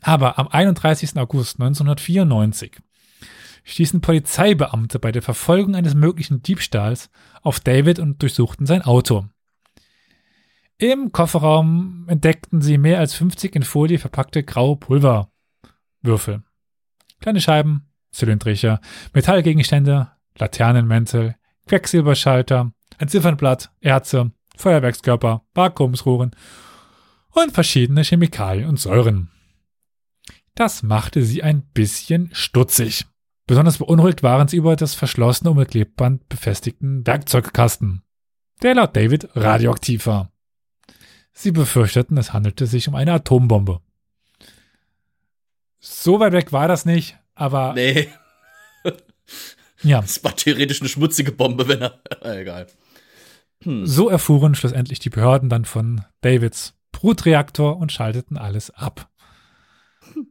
[0.00, 1.16] Aber am 31.
[1.16, 2.78] August 1994
[3.66, 7.10] stießen Polizeibeamte bei der Verfolgung eines möglichen Diebstahls
[7.42, 9.26] auf David und durchsuchten sein Auto.
[10.78, 16.42] Im Kofferraum entdeckten sie mehr als 50 in Folie verpackte graue Pulverwürfel.
[17.20, 18.80] Kleine Scheiben, zylindrischer,
[19.12, 21.34] Metallgegenstände, Laternenmäntel,
[21.66, 26.36] Quecksilberschalter, ein Ziffernblatt, Erze, Feuerwerkskörper, Vakuumsrohren
[27.30, 29.30] und verschiedene Chemikalien und Säuren.
[30.54, 33.06] Das machte sie ein bisschen stutzig.
[33.46, 38.02] Besonders beunruhigt waren sie über das verschlossene und mit Klebband befestigten Werkzeugkasten,
[38.62, 40.32] der laut David radioaktiv war.
[41.32, 43.80] Sie befürchteten, es handelte sich um eine Atombombe.
[45.78, 47.74] So weit weg war das nicht, aber.
[47.74, 48.08] Nee.
[49.82, 50.00] ja.
[50.00, 52.00] Es war theoretisch eine schmutzige Bombe, wenn er.
[52.22, 52.66] Egal.
[53.62, 53.86] Hm.
[53.86, 59.08] So erfuhren schlussendlich die Behörden dann von Davids Brutreaktor und schalteten alles ab.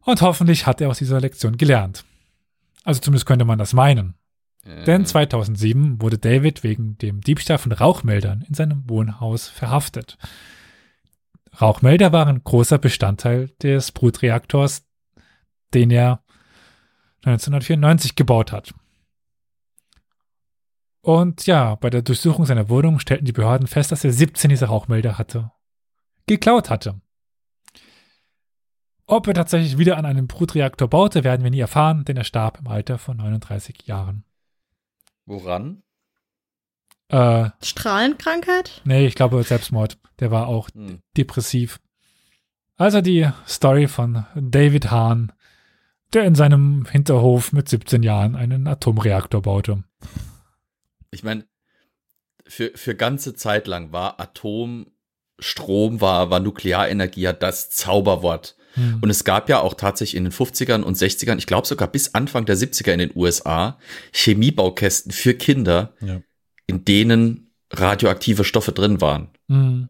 [0.02, 2.04] Und hoffentlich hat er aus dieser Lektion gelernt.
[2.86, 4.16] Also zumindest könnte man das meinen.
[4.64, 4.86] Äh.
[4.86, 10.18] Denn 2007 wurde David wegen dem Diebstahl von Rauchmeldern in seinem Wohnhaus verhaftet.
[11.60, 14.86] Rauchmelder waren großer Bestandteil des Brutreaktors,
[15.74, 16.24] den er
[17.24, 18.74] 1994 gebaut hat.
[21.02, 24.68] Und ja, bei der Durchsuchung seiner Wohnung stellten die Behörden fest, dass er 17 dieser
[24.68, 25.52] Rauchmelder hatte.
[26.28, 27.00] Geklaut hatte.
[29.08, 32.60] Ob er tatsächlich wieder an einem Brutreaktor baute, werden wir nie erfahren, denn er starb
[32.60, 34.24] im Alter von 39 Jahren.
[35.26, 35.84] Woran?
[37.10, 38.82] Äh, Strahlenkrankheit?
[38.84, 40.00] Nee, ich glaube Selbstmord.
[40.20, 41.02] Der war auch hm.
[41.18, 41.80] depressiv.
[42.78, 45.32] Also die Story von David Hahn,
[46.14, 49.84] der in seinem Hinterhof mit 17 Jahren einen Atomreaktor baute.
[51.12, 51.46] Ich meine,
[52.48, 58.58] für, für ganze Zeit lang war Atomstrom, war, war Nuklearenergie ja das Zauberwort.
[58.76, 59.00] Hm.
[59.02, 62.14] Und es gab ja auch tatsächlich in den 50ern und 60ern, ich glaube sogar bis
[62.14, 63.80] Anfang der 70er in den USA,
[64.14, 66.22] Chemiebaukästen für Kinder, ja
[66.68, 69.30] in denen radioaktive Stoffe drin waren.
[69.48, 69.90] Mhm.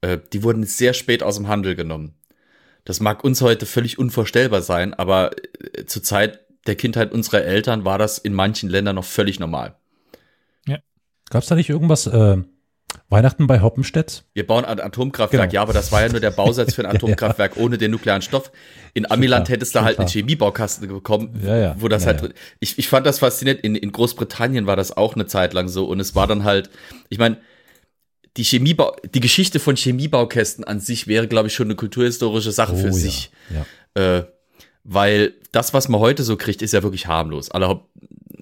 [0.00, 2.14] äh, die wurden sehr spät aus dem Handel genommen.
[2.84, 5.32] Das mag uns heute völlig unvorstellbar sein, aber
[5.74, 9.76] äh, zur Zeit der Kindheit unserer Eltern war das in manchen Ländern noch völlig normal.
[11.28, 12.38] Gab es da nicht irgendwas, äh,
[13.08, 14.24] Weihnachten bei Hoppenstedt?
[14.34, 15.54] Wir bauen ein Atomkraftwerk, Genau.
[15.54, 18.50] ja, aber das war ja nur der Bausatz für ein Atomkraftwerk ohne den nuklearen Stoff.
[18.94, 20.08] In Amiland hättest du halt einen.
[20.08, 21.76] Chemiebaukasten bekommen, Ja, ja.
[21.78, 22.28] wo das Ja, halt ja.
[22.60, 23.62] Ich, ich fand das faszinierend.
[23.64, 26.70] In, in Großbritannien war das auch eine Zeit lang so und es war dann halt,
[27.08, 27.38] ich meine,
[28.36, 32.72] die Chemiebau, die Geschichte von Chemiebaukästen an sich wäre, glaube ich, schon eine kulturhistorische Sache
[32.74, 32.92] Oh, für ja.
[32.92, 33.30] sich.
[33.94, 34.18] Ja.
[34.18, 34.24] Äh,
[34.84, 37.50] weil das, was man heute so kriegt, ist ja wirklich harmlos.
[37.50, 37.88] Alle, Haupt-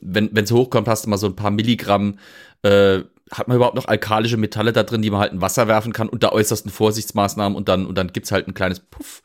[0.07, 2.19] wenn es hochkommt, hast du mal so ein paar Milligramm,
[2.63, 3.01] äh,
[3.31, 6.09] hat man überhaupt noch alkalische Metalle da drin, die man halt in Wasser werfen kann,
[6.09, 9.23] unter äußersten Vorsichtsmaßnahmen und dann, und dann gibt's halt ein kleines Puff.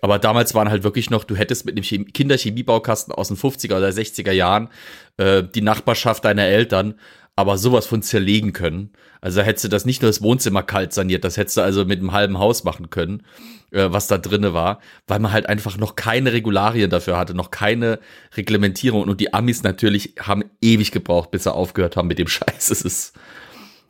[0.00, 3.76] Aber damals waren halt wirklich noch, du hättest mit einem Chemie Kinderchemiebaukasten aus den 50er
[3.76, 4.68] oder 60er Jahren
[5.16, 6.94] äh, die Nachbarschaft deiner Eltern
[7.36, 8.92] aber sowas von zerlegen können.
[9.20, 11.84] Also da hättest du das nicht nur das Wohnzimmer kalt saniert, das hättest du also
[11.84, 13.24] mit einem halben Haus machen können,
[13.72, 17.50] äh, was da drinne war, weil man halt einfach noch keine Regularien dafür hatte, noch
[17.50, 17.98] keine
[18.36, 19.02] Reglementierung.
[19.02, 22.70] Und die Amis natürlich haben ewig gebraucht, bis sie aufgehört haben mit dem Scheiß.
[22.70, 23.14] Es ist,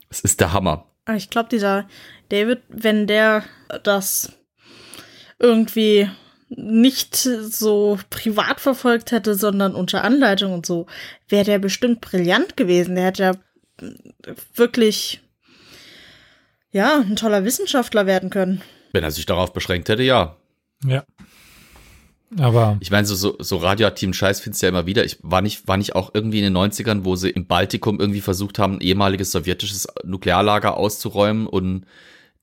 [0.09, 0.87] es ist der Hammer.
[1.15, 1.87] Ich glaube, dieser
[2.31, 3.45] David, wenn der
[3.83, 4.33] das
[5.39, 6.09] irgendwie
[6.49, 10.87] nicht so privat verfolgt hätte, sondern unter Anleitung und so,
[11.29, 12.95] wäre der bestimmt brillant gewesen.
[12.95, 13.33] Der hätte ja
[14.55, 15.21] wirklich,
[16.71, 18.63] ja, ein toller Wissenschaftler werden können.
[18.93, 20.37] Wenn er sich darauf beschränkt hätte, ja.
[20.85, 21.05] Ja.
[22.39, 25.05] Aber Ich meine, so, so, so radioaktiven Scheiß findest du ja immer wieder.
[25.05, 28.21] Ich war nicht, war nicht auch irgendwie in den 90ern, wo sie im Baltikum irgendwie
[28.21, 31.87] versucht haben, ein ehemaliges sowjetisches Nuklearlager auszuräumen und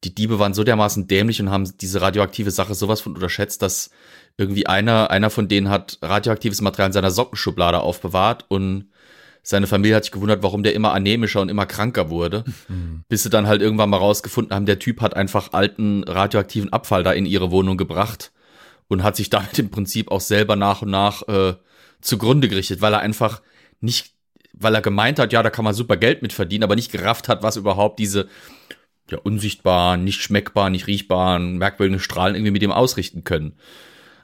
[0.04, 3.92] die Diebe waren so dermaßen dämlich und haben diese radioaktive Sache sowas von unterschätzt, dass
[4.38, 8.90] irgendwie einer, einer von denen hat radioaktives Material in seiner Sockenschublade aufbewahrt und
[9.44, 12.44] seine Familie hat sich gewundert, warum der immer anämischer und immer kranker wurde.
[13.10, 17.04] Bis sie dann halt irgendwann mal rausgefunden haben, der Typ hat einfach alten radioaktiven Abfall
[17.04, 18.32] da in ihre Wohnung gebracht
[18.88, 21.56] und hat sich damit im Prinzip auch selber nach und nach äh,
[22.02, 23.42] zugrunde gerichtet, weil er einfach
[23.80, 24.14] nicht,
[24.54, 27.28] weil er gemeint hat, ja, da kann man super Geld mit verdienen, aber nicht gerafft
[27.28, 28.28] hat, was überhaupt diese
[29.12, 33.54] ja, unsichtbaren, nicht schmeckbaren, nicht riechbaren, merkwürdigen Strahlen irgendwie mit ihm ausrichten können.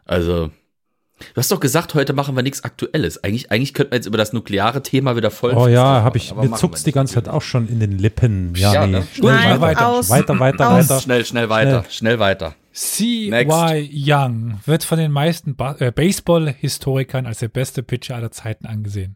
[0.06, 3.24] Also, du hast doch gesagt, heute machen wir nichts Aktuelles.
[3.24, 5.54] Eigentlich, eigentlich könnten wir jetzt über das nukleare Thema wieder voll.
[5.54, 7.16] Oh ja, habe ich, mir wir die ganze.
[7.16, 8.54] Zeit auch schon in den Lippen.
[8.56, 9.00] Ja, Ja, nee.
[9.00, 9.08] ne?
[9.14, 10.90] Schnell Nein, weiter, aus, weiter, weiter, aus.
[10.90, 11.02] weiter.
[11.02, 12.56] Schnell, schnell weiter, schnell weiter.
[12.72, 13.90] C.Y.
[13.92, 19.16] Young wird von den meisten ba äh, Baseball-Historikern als der beste Pitcher aller Zeiten angesehen.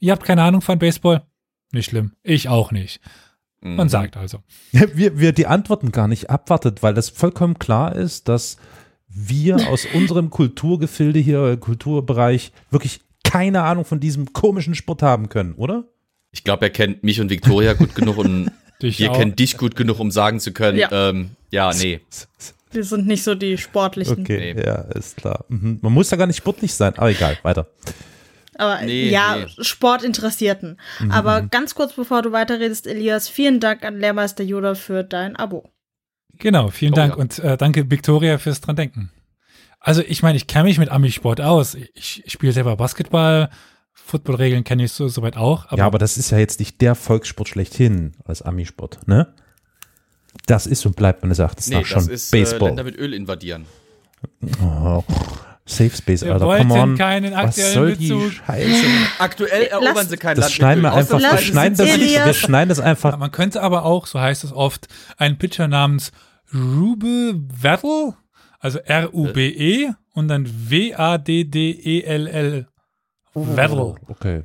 [0.00, 1.22] Ihr habt keine Ahnung von Baseball?
[1.70, 2.12] Nicht schlimm.
[2.24, 3.00] Ich auch nicht.
[3.62, 3.90] Man Mhm.
[3.90, 4.38] sagt also.
[4.72, 8.56] Wir, wir die Antworten gar nicht abwartet, weil das vollkommen klar ist, dass
[9.08, 15.54] wir aus unserem Kulturgefilde hier, Kulturbereich, wirklich keine Ahnung von diesem komischen Sport haben können,
[15.54, 15.84] oder?
[16.32, 18.50] Ich glaube, er kennt mich und Victoria gut genug und
[18.82, 19.16] Dich wir auch.
[19.16, 20.88] kennen dich gut genug, um sagen zu können, Ja.
[20.90, 22.00] ähm, ja, nee.
[22.72, 24.22] Wir sind nicht so die sportlichen.
[24.22, 24.64] Okay, Nee.
[24.64, 25.44] ja, ist klar.
[25.48, 25.78] Mhm.
[25.82, 27.66] Man muss ja gar nicht sportlich sein, aber egal, weiter.
[28.58, 29.46] Aber Nee, ja, nee.
[29.64, 30.78] Sportinteressierten.
[31.10, 35.70] Aber ganz kurz bevor du weiterredest, Elias, vielen Dank an Lehrmeister Yoda für dein Abo.
[36.38, 37.18] Genau, vielen Oh, Dank ja.
[37.20, 39.10] und äh, danke Victoria fürs dran denken.
[39.80, 41.74] Also ich meine, ich kenne mich mit Amisport aus.
[41.94, 43.50] Ich, ich spiele selber Basketball,
[43.92, 45.66] Footballregeln kenne ich so soweit auch.
[45.66, 49.34] Aber, ja, aber das ist ja jetzt nicht der Volkssport schlechthin als Amisport, ne?
[50.46, 52.68] Das ist und bleibt meines Erachtens Nee, nach das schon ist äh, Baseball.
[52.68, 53.66] Länder mit Öl invadieren.
[54.62, 55.02] oh,
[55.64, 56.46] Safe Space, Wir Alter.
[56.58, 56.96] Come on.
[56.98, 58.32] keinen Was aktuellen soll die Bezug.
[58.32, 58.84] Scheiße?
[59.18, 62.68] Aktuell erobern Lass- sie kein Das Land schneiden wir einfach, wir schneiden das, wir schneiden
[62.68, 63.16] das einfach.
[63.16, 64.88] man könnte aber auch, so heißt es oft,
[65.18, 66.10] einen Pitcher namens
[66.52, 68.14] Rube Vettel,
[68.58, 72.66] also R-U-B-E und dann W-A-D-D-E-L-L.
[73.34, 73.94] Vettel.
[74.08, 74.42] Okay.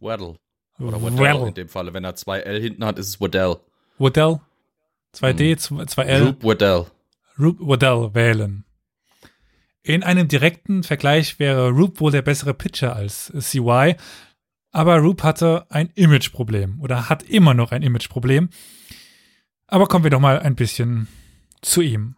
[0.00, 0.36] Waddle.
[0.78, 1.52] Oder Waddell in Vettel.
[1.52, 1.92] dem Falle.
[1.92, 3.56] Wenn er zwei L hinten hat, ist es Waddell.
[3.98, 4.38] Waddell.
[5.14, 6.26] 2D, 2L.
[6.26, 6.86] Rube Waddell.
[7.38, 8.64] Rube Waddell wählen.
[9.82, 13.96] In einem direkten Vergleich wäre Rube wohl der bessere Pitcher als CY,
[14.72, 18.50] aber Rube hatte ein Imageproblem oder hat immer noch ein Imageproblem.
[19.66, 21.08] Aber kommen wir doch mal ein bisschen
[21.62, 22.16] zu ihm.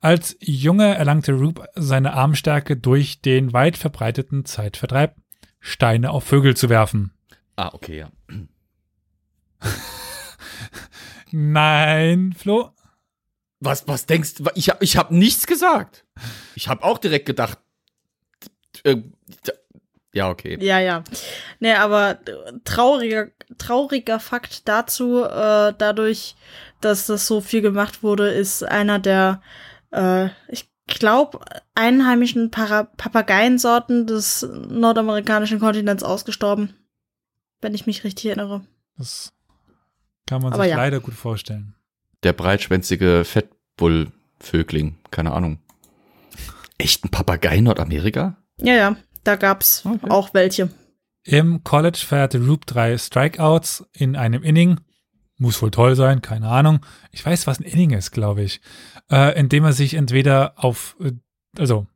[0.00, 5.16] Als Junge erlangte Rube seine Armstärke durch den weit verbreiteten Zeitvertreib,
[5.60, 7.12] Steine auf Vögel zu werfen.
[7.56, 8.10] Ah, okay, ja.
[11.30, 12.73] Nein, Flo,
[13.64, 14.44] Was, was denkst du?
[14.54, 16.04] Ich habe ich hab nichts gesagt.
[16.54, 17.58] Ich habe auch direkt gedacht.
[18.84, 18.96] äh,
[20.12, 20.58] Ja, okay.
[20.60, 21.02] Ja, ja.
[21.60, 22.18] Nee, aber
[22.64, 26.36] trauriger, trauriger Fakt dazu, äh, dadurch,
[26.80, 29.42] dass das so viel gemacht wurde, ist einer der,
[29.90, 31.40] äh, ich glaube,
[31.74, 36.74] einheimischen Para Papageiensorten des nordamerikanischen Kontinents ausgestorben.
[37.60, 38.66] Wenn ich mich richtig erinnere.
[38.98, 39.32] das
[40.26, 40.76] kann man Aber sich ja.
[40.76, 41.74] leider gut vorstellen.
[42.24, 44.96] Der breitschwänzige Fettbullvögling.
[45.10, 45.58] Keine Ahnung.
[46.78, 48.36] Echt ein Papagei in Nordamerika?
[48.58, 50.10] Ja, ja, da gab's Okay.
[50.10, 50.70] auch welche.
[51.24, 54.80] Im College feierte Roop drei Strikeouts in einem Inning.
[55.38, 56.80] Muss wohl toll sein, keine Ahnung.
[57.10, 58.60] Ich weiß, was ein Inning ist, glaube ich.
[59.10, 61.12] Äh, indem er sich entweder auf, äh,
[61.58, 61.86] also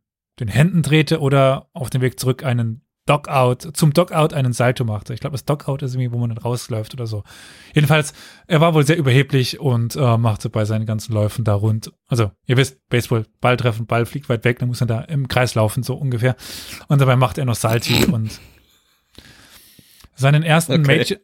[0.41, 5.15] den Händen drehte oder auf dem Weg zurück einen Dogout, zum Dogout einen Salto machte.
[5.15, 7.25] Ich glaube, das Dogout ist irgendwie, wo man dann rausläuft oder so.
[7.75, 8.13] Jedenfalls,
[8.47, 11.91] er war wohl sehr überheblich und äh, machte bei seinen ganzen Läufen da rund.
[12.07, 15.27] Also, ihr wisst, Baseball, Ball treffen, Ball fliegt weit weg, dann muss er da im
[15.27, 16.37] Kreis laufen, so ungefähr.
[16.89, 18.39] Und dabei macht er noch Salti und
[20.15, 20.99] seinen ersten Okay.
[20.99, 21.19] Major,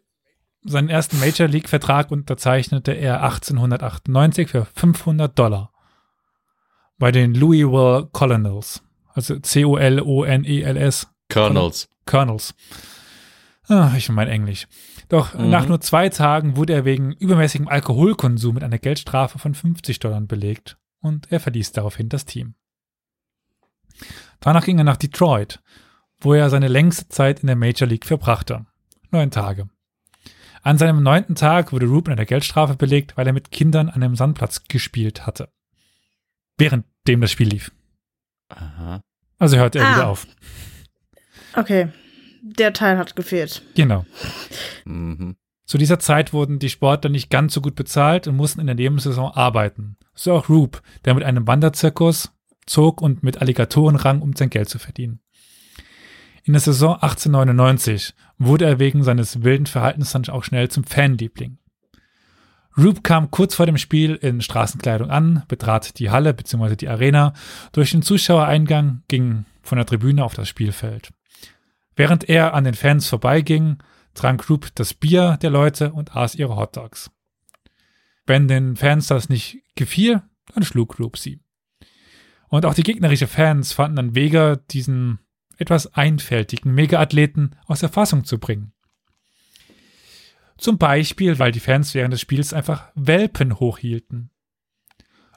[0.62, 5.70] seinen ersten Major League Vertrag unterzeichnete er 1898 für 500 Dollar
[6.99, 8.82] bei den Louisville Colonels,
[9.12, 11.89] also C-O-L-O-N-E-L-S Colonels.
[12.07, 12.55] Colonels.
[13.66, 14.66] Ah, ich mein Englisch.
[15.09, 15.49] Doch Mhm.
[15.51, 20.20] nach nur zwei Tagen wurde er wegen übermäßigem Alkoholkonsum mit einer Geldstrafe von 50 Dollar
[20.20, 22.55] belegt und er verließ daraufhin das Team.
[24.41, 25.61] Danach ging er nach Detroit,
[26.20, 28.66] wo er seine längste Zeit in der Major League verbrachte.
[29.11, 29.68] Neun Tage.
[30.62, 34.03] An seinem neunten Tag wurde Roop mit einer Geldstrafe belegt, weil er mit Kindern an
[34.03, 35.51] einem Sandplatz gespielt hatte.
[36.59, 37.70] Währenddem das Spiel lief.
[38.49, 39.01] Aha.
[39.39, 39.95] Also hörte er Ah.
[39.95, 40.27] wieder auf.
[41.57, 41.89] Okay,
[42.43, 43.63] der Teil hat gefehlt.
[43.75, 44.05] Genau.
[44.85, 45.37] Mhm.
[45.65, 48.77] Zu dieser Zeit wurden die Sportler nicht ganz so gut bezahlt und mussten in der
[48.77, 49.97] Nebensaison arbeiten.
[50.15, 52.33] So auch Roop, der mit einem Wanderzirkus
[52.67, 55.21] zog und mit Alligatoren rang, um sein Geld zu verdienen.
[56.45, 61.59] In der Saison 1899 wurde er wegen seines wilden Verhaltens dann auch schnell zum Fanliebling.
[62.77, 66.77] Roop kam kurz vor dem Spiel in Straßenkleidung an, betrat die Halle bzw.
[66.77, 67.33] die Arena.
[67.73, 71.11] Durch den Zuschauereingang ging von der Tribüne auf das Spielfeld.
[71.97, 73.79] Während er an den Fans vorbeiging,
[74.15, 77.11] trank Roop das Bier der Leute und aß ihre Hotdogs.
[78.27, 80.23] Wenn den Fans das nicht gefiel,
[80.55, 81.41] dann schlug Roop sie.
[82.49, 85.19] Und auch die gegnerische Fans fanden dann Wege, diesen
[85.59, 88.73] etwas einfältigen Mega-Athleten aus der Fassung zu bringen.
[90.57, 94.31] Zum Beispiel, weil die Fans während des Spiels einfach Welpen hochhielten.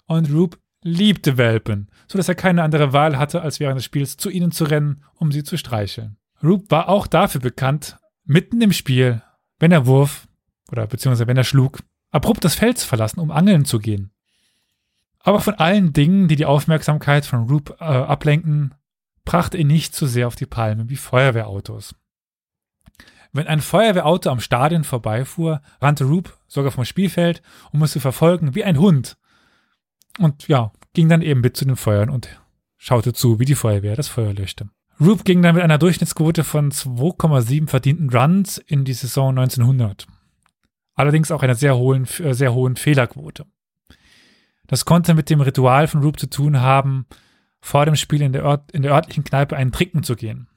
[0.05, 4.17] Und Roop liebte Welpen, so dass er keine andere Wahl hatte, als während des Spiels
[4.17, 6.17] zu ihnen zu rennen, um sie zu streicheln.
[6.43, 9.21] Roop war auch dafür bekannt, mitten im Spiel,
[9.59, 10.27] wenn er wurf
[10.71, 11.79] oder beziehungsweise wenn er schlug,
[12.11, 14.11] abrupt das Feld zu verlassen, um angeln zu gehen.
[15.19, 18.75] Aber von allen Dingen, die die Aufmerksamkeit von Roop äh, ablenken,
[19.25, 21.95] brachte ihn nicht so sehr auf die Palme wie Feuerwehrautos.
[23.33, 27.41] Wenn ein Feuerwehrauto am Stadion vorbeifuhr, rannte Roop sogar vom Spielfeld,
[27.83, 29.17] es zu verfolgen wie ein Hund.
[30.17, 32.41] Und ja, ging dann eben mit zu den Feuern und
[32.77, 34.69] schaute zu, wie die Feuerwehr das Feuer löschte.
[34.99, 40.07] Roop ging dann mit einer Durchschnittsquote von 2,7 verdienten Runs in die Saison 1900.
[40.95, 43.45] Allerdings auch einer sehr hohen, äh, sehr hohen Fehlerquote.
[44.65, 47.05] Das konnte mit dem Ritual von Roop zu tun haben,
[47.61, 50.47] vor dem Spiel in der, Ört, in der örtlichen Kneipe einen Trinken zu gehen.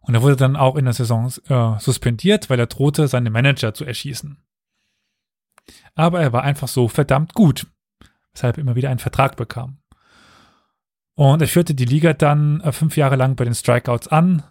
[0.00, 3.74] Und er wurde dann auch in der Saison äh, suspendiert, weil er drohte, seine Manager
[3.74, 4.38] zu erschießen.
[5.94, 7.66] Aber er war einfach so verdammt gut,
[8.32, 9.79] weshalb er immer wieder einen Vertrag bekam.
[11.20, 14.42] Und er führte die Liga dann äh, fünf Jahre lang bei den Strikeouts an,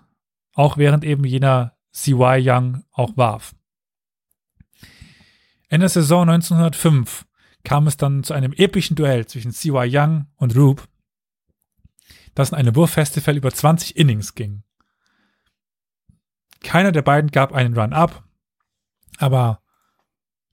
[0.54, 3.56] auch während eben jener CY Young auch warf.
[5.70, 7.26] In der Saison 1905
[7.64, 10.88] kam es dann zu einem epischen Duell zwischen CY Young und Roop,
[12.36, 14.62] das in einem Wurffestival über 20 Innings ging.
[16.62, 18.26] Keiner der beiden gab einen Run ab,
[19.18, 19.64] aber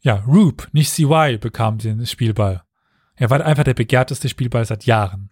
[0.01, 2.65] ja, Roop, nicht CY, bekam den Spielball.
[3.17, 5.29] Er war einfach der begehrteste Spielball seit Jahren.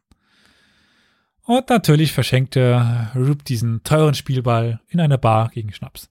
[1.47, 6.09] Und natürlich verschenkte Roop diesen teuren Spielball in einer Bar gegen Schnaps.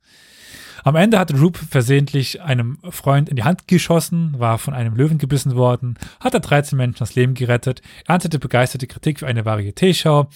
[0.84, 5.18] Am Ende hatte Roop versehentlich einem Freund in die Hand geschossen, war von einem Löwen
[5.18, 10.28] gebissen worden, hatte 13 Menschen das Leben gerettet, erntete begeisterte Kritik für eine Varieté-Show,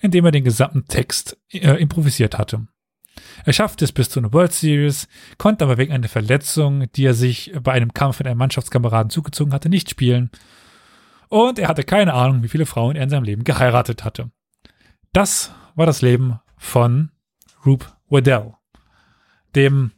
[0.00, 2.66] indem er den gesamten Text äh, improvisiert hatte.
[3.44, 7.14] Er schaffte es bis zu einer World Series, konnte aber wegen einer Verletzung, die er
[7.14, 10.30] sich bei einem Kampf mit einem Mannschaftskameraden zugezogen hatte, nicht spielen.
[11.28, 14.30] Und er hatte keine Ahnung, wie viele Frauen er in seinem Leben geheiratet hatte.
[15.12, 17.10] Das war das Leben von
[17.64, 18.54] Roop Waddell,
[19.54, 19.90] dem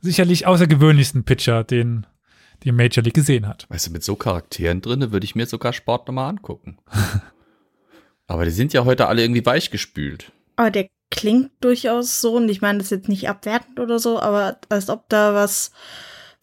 [0.00, 2.06] sicherlich außergewöhnlichsten Pitcher, den
[2.62, 3.66] die Major League gesehen hat.
[3.68, 6.78] Weißt du, mit so Charakteren drinne würde ich mir sogar Sport nochmal angucken.
[8.26, 10.32] Aber die sind ja heute alle irgendwie weichgespült.
[10.56, 14.18] Aber der klingt durchaus so, und ich meine das ist jetzt nicht abwertend oder so,
[14.20, 15.72] aber als ob da was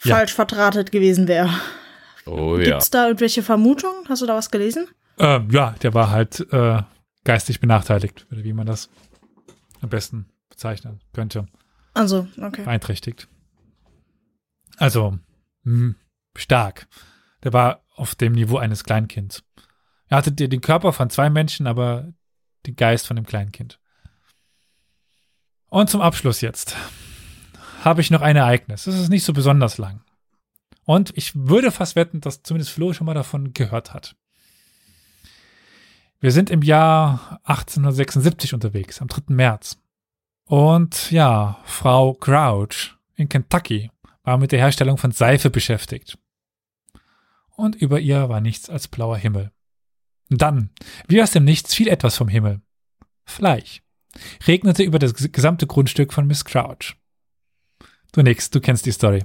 [0.04, 0.16] Ja.
[0.16, 1.50] falsch verdrahtet gewesen wäre.
[2.26, 2.64] Oh ja.
[2.64, 4.08] Gibt's da irgendwelche Vermutungen?
[4.08, 4.88] Hast du da was gelesen?
[5.18, 6.82] Ähm, ja, der war halt äh,
[7.24, 8.90] geistig benachteiligt, oder wie man das
[9.82, 11.48] am besten bezeichnen könnte.
[11.94, 12.64] Also, okay.
[12.64, 13.28] beeinträchtigt.
[14.78, 15.18] Also,
[15.64, 15.96] hm,
[16.36, 16.88] stark.
[17.44, 19.44] Der war auf dem Niveau eines Kleinkinds.
[20.08, 22.14] Er hatte den Körper von zwei Menschen, aber
[22.66, 23.80] den Geist von dem Kleinkind.
[25.68, 26.76] Und zum Abschluss jetzt
[27.84, 28.84] habe ich noch ein Ereignis.
[28.84, 30.04] Das ist nicht so besonders lang.
[30.86, 34.16] Und ich würde fast wetten, dass zumindest Flo schon mal davon gehört hat.
[36.20, 39.34] Wir sind im Jahr 1876 unterwegs, am 3.
[39.34, 39.80] März.
[40.46, 43.90] Und ja, Frau Crouch in Kentucky
[44.24, 46.18] war mit der Herstellung von Seife beschäftigt.
[47.56, 49.52] Und über ihr war nichts als blauer Himmel.
[50.30, 50.70] Dann,
[51.08, 52.62] wie aus dem Nichts, fiel etwas vom Himmel.
[53.26, 53.82] Fleisch.
[54.46, 56.96] Regnete über das gesamte Grundstück von Miss Crouch.
[58.12, 59.24] Du nix, du kennst die Story.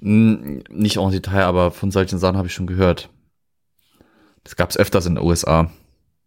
[0.00, 3.10] Nicht en Detail, aber von solchen Sachen habe ich schon gehört.
[4.44, 5.70] Das gab es öfters in den USA.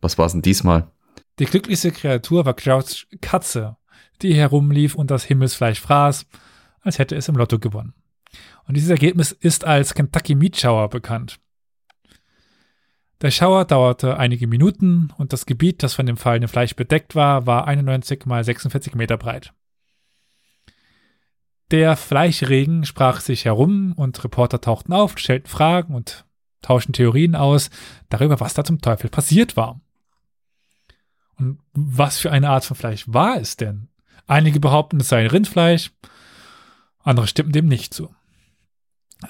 [0.01, 0.91] Was war es denn diesmal?
[1.39, 3.77] Die glücklichste Kreatur war Crouchs Katze,
[4.21, 6.27] die herumlief und das Himmelsfleisch fraß,
[6.81, 7.93] als hätte es im Lotto gewonnen.
[8.67, 11.39] Und dieses Ergebnis ist als Kentucky Meat Shower bekannt.
[13.21, 17.47] Der Schauer dauerte einige Minuten und das Gebiet, das von dem fallenden Fleisch bedeckt war,
[17.47, 19.53] war 91 mal 46 Meter breit.
[21.73, 26.23] Der Fleischregen sprach sich herum und Reporter tauchten auf, stellten Fragen und
[26.61, 27.71] tauschten Theorien aus
[28.09, 29.81] darüber, was da zum Teufel passiert war.
[31.39, 33.87] Und was für eine Art von Fleisch war es denn?
[34.27, 35.91] Einige behaupten, es sei Rindfleisch,
[36.99, 38.13] andere stimmten dem nicht zu.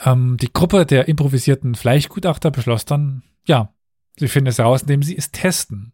[0.03, 3.73] Ähm, die Gruppe der improvisierten Fleischgutachter beschloss dann, ja,
[4.17, 5.93] sie finden es heraus, indem sie es testen.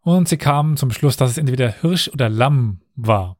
[0.00, 3.37] Und sie kamen zum Schluss, dass es entweder Hirsch oder Lamm war.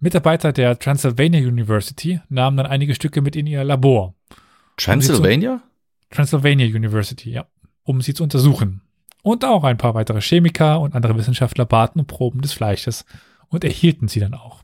[0.00, 4.14] Mitarbeiter der Transylvania University nahmen dann einige Stücke mit in ihr Labor.
[4.76, 5.54] Transylvania?
[5.54, 5.60] Um
[6.10, 7.46] Transylvania University, ja.
[7.82, 8.82] Um sie zu untersuchen.
[9.22, 13.04] Und auch ein paar weitere Chemiker und andere Wissenschaftler baten um Proben des Fleisches
[13.48, 14.62] und erhielten sie dann auch.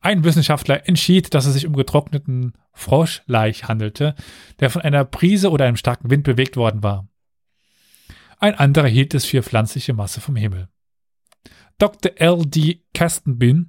[0.00, 4.14] Ein Wissenschaftler entschied, dass es sich um getrockneten Froschlaich handelte,
[4.60, 7.06] der von einer Prise oder einem starken Wind bewegt worden war.
[8.38, 10.68] Ein anderer hielt es für pflanzliche Masse vom Himmel.
[11.78, 12.12] Dr.
[12.16, 12.44] L.
[12.44, 12.82] D.
[12.92, 13.68] Castenbin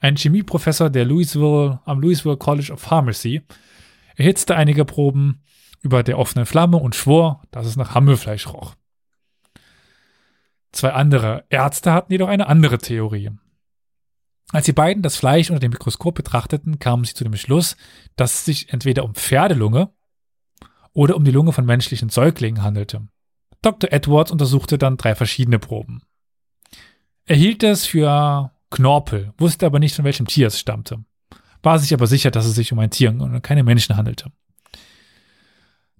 [0.00, 3.42] ein Chemieprofessor der Louisville, am Louisville College of Pharmacy,
[4.16, 5.42] erhitzte einige Proben
[5.82, 8.74] über der offenen Flamme und schwor, dass es nach Hammelfleisch roch.
[10.72, 13.30] Zwei andere Ärzte hatten jedoch eine andere Theorie.
[14.52, 17.76] Als die beiden das Fleisch unter dem Mikroskop betrachteten, kamen sie zu dem Schluss,
[18.16, 19.92] dass es sich entweder um Pferdelunge
[20.92, 23.06] oder um die Lunge von menschlichen Säuglingen handelte.
[23.62, 23.92] Dr.
[23.92, 26.02] Edwards untersuchte dann drei verschiedene Proben.
[27.26, 31.04] Er hielt es für Knorpel, wusste aber nicht, von welchem Tier es stammte.
[31.62, 34.32] War sich aber sicher, dass es sich um ein Tier und keine Menschen handelte.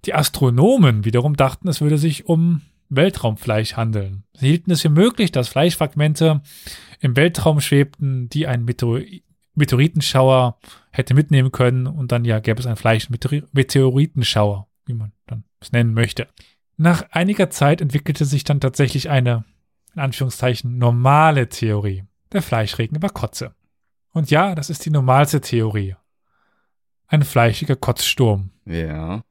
[0.05, 4.23] Die Astronomen wiederum dachten, es würde sich um Weltraumfleisch handeln.
[4.33, 6.41] Sie hielten es für möglich, dass Fleischfragmente
[6.99, 9.01] im Weltraum schwebten, die ein Meteor
[9.53, 10.57] Meteoritenschauer
[10.91, 15.73] hätte mitnehmen können und dann ja gäbe es einen Fleisch Meteoritenschauer, wie man dann es
[15.73, 16.27] nennen möchte.
[16.77, 19.43] Nach einiger Zeit entwickelte sich dann tatsächlich eine,
[19.93, 23.55] in Anführungszeichen, normale Theorie der Fleischregen über Kotze.
[24.13, 25.95] Und ja, das ist die normalste Theorie.
[27.07, 28.51] Ein fleischiger Kotzsturm.
[28.65, 29.23] Ja.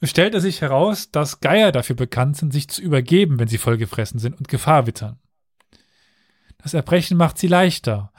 [0.00, 4.18] Es stellte sich heraus, dass Geier dafür bekannt sind, sich zu übergeben, wenn sie vollgefressen
[4.18, 5.18] sind und Gefahr wittern.
[6.58, 8.12] Das Erbrechen macht sie leichter,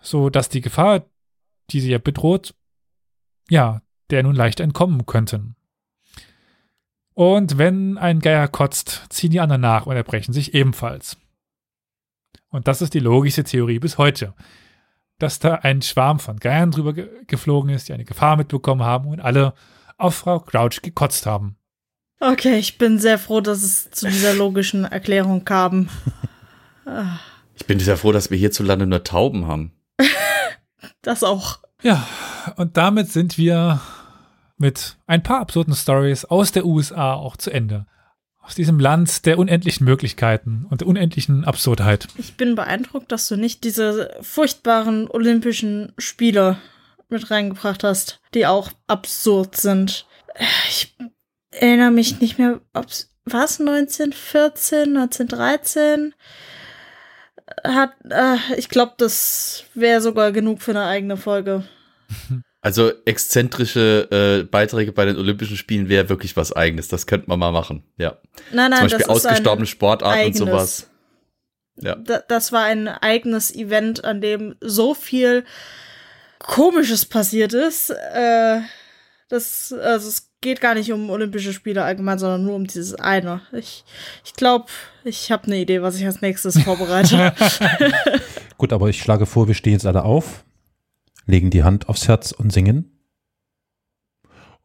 [0.00, 1.04] so dass die Gefahr,
[1.70, 2.54] die sie ja bedroht,
[3.48, 5.54] ja, der nun leicht entkommen könnten.
[7.14, 11.18] Und wenn ein Geier kotzt, ziehen die anderen nach und erbrechen sich ebenfalls.
[12.50, 14.34] Und das ist die logische Theorie bis heute.
[15.18, 19.08] Dass da ein Schwarm von Geiern drüber ge geflogen ist, die eine Gefahr mitbekommen haben
[19.08, 19.54] und alle
[19.96, 21.56] auf Frau Crouch gekotzt haben.
[22.20, 25.88] Okay, ich bin sehr froh, dass es zu dieser logischen Erklärung kam.
[27.54, 29.72] ich bin sehr froh, dass wir hierzulande nur Tauben haben.
[31.02, 31.58] das auch.
[31.82, 32.06] Ja,
[32.56, 33.80] und damit sind wir
[34.56, 37.86] mit ein paar absurden Stories aus der USA auch zu Ende
[38.48, 42.08] aus diesem Land der unendlichen Möglichkeiten und der unendlichen Absurdheit.
[42.16, 46.56] Ich bin beeindruckt, dass du nicht diese furchtbaren Olympischen Spiele
[47.10, 50.06] mit reingebracht hast, die auch absurd sind.
[50.70, 50.96] Ich
[51.50, 52.86] erinnere mich nicht mehr, ob
[53.26, 56.14] was 1914, 1913
[57.64, 57.92] hat.
[58.08, 61.64] Äh, ich glaube, das wäre sogar genug für eine eigene Folge.
[62.60, 66.88] Also exzentrische äh, Beiträge bei den Olympischen Spielen wäre wirklich was eigenes.
[66.88, 67.84] Das könnte man mal machen.
[67.96, 68.16] Ja.
[68.52, 70.40] Nein, nein, Zum Beispiel ausgestorbene Sportarten eigenes.
[70.40, 70.90] und sowas.
[71.80, 71.94] Ja.
[71.94, 75.44] das war ein eigenes Event, an dem so viel
[76.40, 77.90] Komisches passiert ist.
[77.90, 78.60] Äh,
[79.28, 83.42] das, also es geht gar nicht um Olympische Spiele allgemein, sondern nur um dieses eine.
[83.52, 83.84] Ich,
[84.24, 84.66] ich glaube,
[85.04, 87.32] ich habe eine Idee, was ich als nächstes vorbereite.
[88.58, 90.44] Gut, aber ich schlage vor, wir stehen jetzt alle auf
[91.28, 92.90] legen die Hand aufs Herz und singen.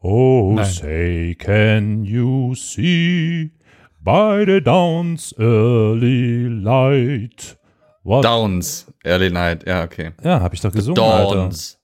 [0.00, 0.64] Oh, Nein.
[0.64, 3.52] say can you see
[4.00, 7.56] by the dawn's early light.
[8.02, 8.24] What?
[8.24, 8.86] Downs.
[9.04, 9.66] Early Night.
[9.66, 10.12] Ja, okay.
[10.22, 11.36] Ja, habe ich doch gesungen, Alter.
[11.36, 11.78] Dawns.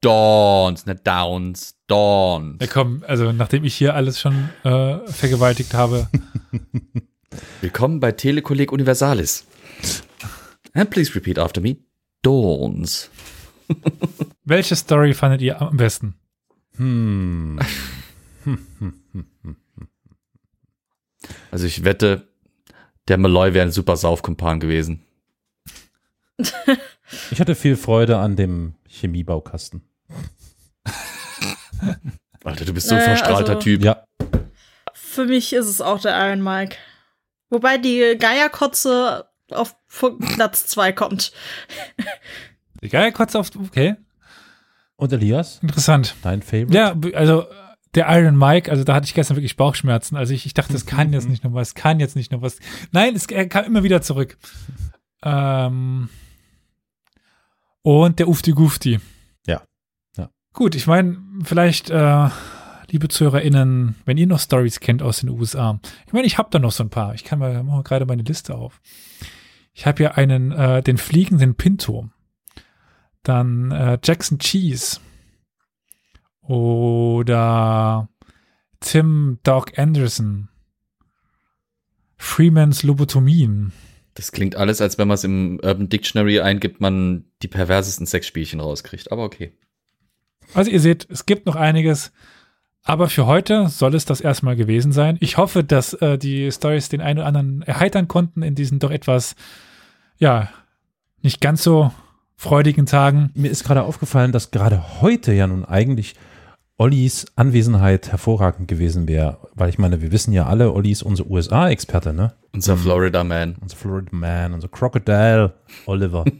[0.00, 1.74] Dawns, nicht Downs.
[1.88, 2.58] Dawns.
[2.60, 6.08] Ja, komm, also nachdem ich hier alles schon äh, vergewaltigt habe,
[7.60, 9.44] Willkommen bei Telekolleg Universalis.
[10.72, 11.78] And please repeat after me.
[12.22, 13.10] Dawns.
[14.44, 16.14] welche Story fandet ihr am besten?
[16.76, 17.58] Hm.
[21.50, 22.28] Also ich wette,
[23.08, 25.04] der Malloy wäre ein super Saufkumpan gewesen.
[27.30, 29.80] Ich hatte viel Freude an dem Chemiebaukasten.
[32.42, 33.84] Alter, du bist so ein Naja, verstrahlter also- Typ.
[33.84, 34.04] Ja,
[34.92, 36.76] Für mich ist es auch der Iron Mike.
[37.48, 39.76] Wobei die Geierkotze auf
[40.34, 41.30] Platz 2 kommt.
[42.86, 43.96] Die Geierkotze auf, okay,
[44.96, 46.14] und Elias, interessant.
[46.22, 46.74] dein Favorite?
[46.74, 47.44] Ja, also
[47.94, 50.16] der Iron Mike, also da hatte ich gestern wirklich Bauchschmerzen.
[50.16, 52.58] Also ich, ich dachte, es kann jetzt nicht noch was, kann jetzt nicht noch was.
[52.92, 54.38] Nein, es, er kam immer wieder zurück.
[55.22, 56.08] Ähm,
[57.82, 59.00] und der Ufti Gufti.
[59.46, 59.62] Ja.
[60.16, 60.30] Ja.
[60.52, 62.28] Gut, ich meine, vielleicht, äh,
[62.90, 65.80] liebe ZuhörerInnen, wenn ihr noch Stories kennt aus den USA.
[66.06, 67.14] Ich meine, ich habe da noch so ein paar.
[67.14, 68.80] Ich kann mal, mach mal gerade meine Liste auf.
[69.74, 72.08] Ich habe hier einen, äh, den fliegenden Pinto.
[73.26, 75.00] Dann äh, Jackson Cheese.
[76.42, 78.08] Oder
[78.78, 80.48] Tim Doc Anderson.
[82.16, 83.72] Freemans Lobotomien.
[84.14, 88.60] Das klingt alles, als wenn man es im Urban Dictionary eingibt, man die perversesten Sexspielchen
[88.60, 89.10] rauskriegt.
[89.10, 89.52] Aber okay.
[90.54, 92.12] Also ihr seht, es gibt noch einiges.
[92.84, 95.18] Aber für heute soll es das erstmal gewesen sein.
[95.18, 98.92] Ich hoffe, dass äh, die Stories den einen oder anderen erheitern konnten in diesen doch
[98.92, 99.34] etwas,
[100.16, 100.48] ja,
[101.22, 101.90] nicht ganz so
[102.36, 103.30] freudigen Tagen.
[103.34, 106.14] Mir ist gerade aufgefallen, dass gerade heute ja nun eigentlich
[106.78, 109.38] Ollis Anwesenheit hervorragend gewesen wäre.
[109.54, 112.34] Weil ich meine, wir wissen ja alle, Olli ist unser USA-Experte, ne?
[112.52, 113.56] Unser Florida Man.
[113.60, 115.54] Unser Florida Man, unser Crocodile
[115.86, 116.24] Oliver.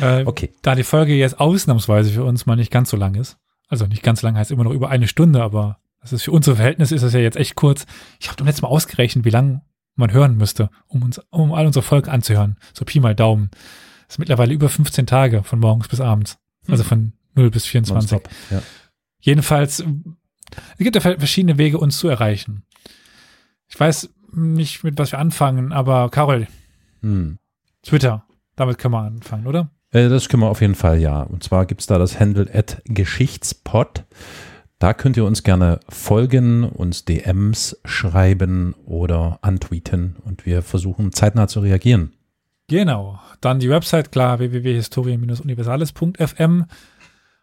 [0.00, 0.50] Äh, Okay.
[0.62, 3.36] Da die Folge jetzt ausnahmsweise für uns mal nicht ganz so lang ist.
[3.68, 6.32] Also nicht ganz so lang heißt immer noch über eine Stunde, aber das ist für
[6.32, 7.86] unsere Verhältnisse ist das ja jetzt echt kurz.
[8.18, 9.62] Ich habe doch letztes Mal ausgerechnet, wie lang
[9.94, 12.56] man hören müsste, um uns, um all unsere Folgen anzuhören.
[12.74, 13.50] So Pi mal Daumen.
[14.12, 16.36] Das ist mittlerweile über 15 Tage von morgens bis abends.
[16.68, 18.10] Also von 0 bis 24.
[18.12, 18.28] Nonstop.
[18.50, 18.60] Ja.
[19.20, 22.62] Jedenfalls, es gibt ja ver- verschiedene Wege, uns zu erreichen.
[23.68, 26.46] Ich weiß nicht, mit was wir anfangen, aber Carol,
[27.00, 27.38] Hm.
[27.82, 29.70] Twitter, damit können wir anfangen, oder?
[29.92, 31.22] Äh, Das können wir auf jeden Fall, ja.
[31.22, 34.04] Und zwar gibt es da das Handle at Geschichtspod.
[34.78, 41.48] Da könnt ihr uns gerne folgen, uns DMs schreiben oder antweeten und wir versuchen zeitnah
[41.48, 42.12] zu reagieren.
[42.68, 43.18] Genau.
[43.42, 46.64] Dann die Website, klar, www.historien-universales.fm.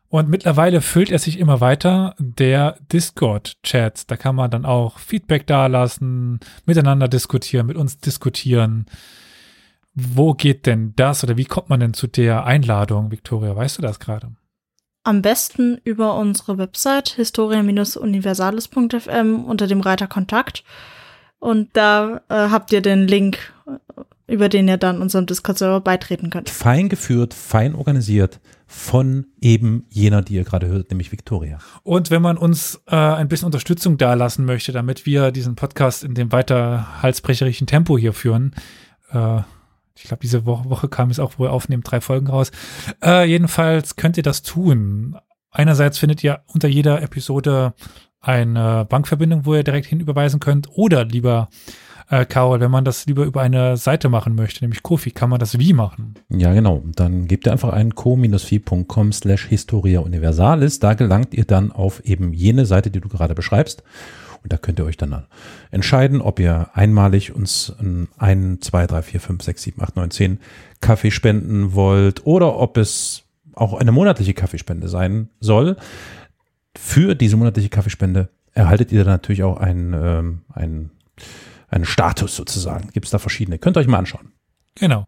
[0.08, 4.10] Und mittlerweile füllt er sich immer weiter, der Discord-Chat.
[4.10, 8.88] Da kann man dann auch Feedback dalassen, miteinander diskutieren, mit uns diskutieren.
[9.94, 13.56] Wo geht denn das oder wie kommt man denn zu der Einladung, Victoria?
[13.56, 14.32] Weißt du das gerade?
[15.04, 20.64] Am besten über unsere Website historia-universales.fm unter dem Reiter Kontakt.
[21.40, 23.54] Und da äh, habt ihr den Link,
[24.30, 26.50] über den ihr dann unserem Discord-Server beitreten könnt.
[26.50, 31.58] Fein geführt, fein organisiert von eben jener, die ihr gerade hört, nämlich Victoria.
[31.84, 36.14] Und wenn man uns äh, ein bisschen Unterstützung dalassen möchte, damit wir diesen Podcast in
[36.14, 38.54] dem weiter halsbrecherischen Tempo hier führen,
[39.12, 39.42] äh,
[39.96, 42.52] ich glaube, diese Woche, Woche kam es auch, wo wir aufnehmen, drei Folgen raus.
[43.04, 45.18] Äh, jedenfalls könnt ihr das tun.
[45.52, 47.74] Einerseits findet ihr unter jeder Episode
[48.22, 50.70] eine Bankverbindung, wo ihr direkt hinüberweisen könnt.
[50.72, 51.50] Oder lieber
[52.10, 55.40] äh, Carol, wenn man das lieber über eine Seite machen möchte, nämlich Kofi, kann man
[55.40, 56.16] das wie machen?
[56.30, 56.84] Ja, genau.
[56.96, 60.80] Dann gebt ihr einfach ein co-fi.com slash Historia Universalis.
[60.80, 63.84] Da gelangt ihr dann auf eben jene Seite, die du gerade beschreibst.
[64.42, 65.26] Und da könnt ihr euch dann
[65.70, 67.76] entscheiden, ob ihr einmalig uns
[68.18, 70.40] ein, zwei, drei, vier, fünf, sechs, sieben, acht, neun, zehn
[70.80, 73.24] Kaffee spenden wollt oder ob es
[73.54, 75.76] auch eine monatliche Kaffeespende sein soll.
[76.78, 80.92] Für diese monatliche Kaffeespende erhaltet ihr dann natürlich auch einen, ähm, einen,
[81.70, 82.90] einen Status sozusagen.
[82.92, 83.60] Gibt es da verschiedene.
[83.60, 84.34] Könnt ihr euch mal anschauen.
[84.76, 85.06] Genau.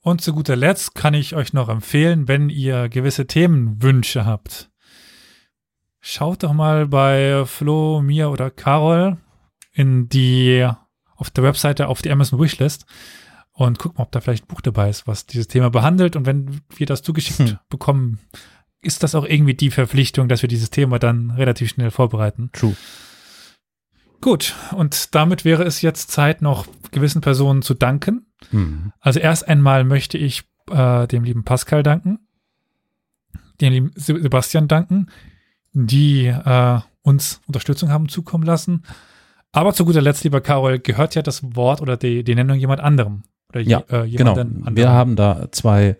[0.00, 4.70] Und zu guter Letzt kann ich euch noch empfehlen, wenn ihr gewisse Themenwünsche habt.
[6.00, 9.16] Schaut doch mal bei Flo, mir oder Carol
[9.72, 10.68] in die,
[11.16, 12.84] auf der Webseite auf die Amazon Wishlist
[13.52, 16.16] und guckt mal, ob da vielleicht ein Buch dabei ist, was dieses Thema behandelt.
[16.16, 17.58] Und wenn wir das zugeschickt Hm.
[17.70, 18.18] bekommen,
[18.82, 22.50] ist das auch irgendwie die Verpflichtung, dass wir dieses Thema dann relativ schnell vorbereiten.
[22.52, 22.76] True.
[24.24, 28.24] Gut, und damit wäre es jetzt Zeit, noch gewissen Personen zu danken.
[28.52, 28.90] Mhm.
[28.98, 32.20] Also erst einmal möchte ich äh, dem lieben Pascal danken.
[33.60, 35.10] den lieben Sebastian danken,
[35.74, 38.84] die äh, uns Unterstützung haben zukommen lassen.
[39.52, 42.80] Aber zu guter Letzt, lieber Carol, gehört ja das Wort oder die, die Nennung jemand
[42.80, 43.24] anderem.
[43.50, 44.30] Oder ja, äh, genau.
[44.30, 44.74] anderen.
[44.74, 45.98] Wir haben da zwei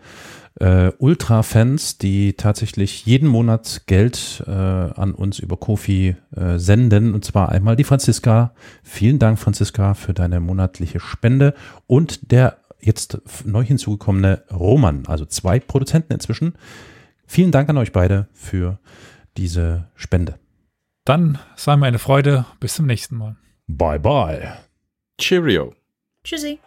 [0.61, 7.15] äh, Ultra-Fans, die tatsächlich jeden Monat Geld äh, an uns über Kofi äh, senden.
[7.15, 8.55] Und zwar einmal die Franziska.
[8.83, 11.55] Vielen Dank, Franziska, für deine monatliche Spende.
[11.87, 16.55] Und der jetzt neu hinzugekommene Roman, also zwei Produzenten inzwischen.
[17.27, 18.79] Vielen Dank an euch beide für
[19.37, 20.39] diese Spende.
[21.05, 22.45] Dann sei mir eine Freude.
[22.61, 23.37] Bis zum nächsten Mal.
[23.67, 24.53] Bye bye.
[25.19, 25.75] Cheerio.
[26.23, 26.59] Tschüssi.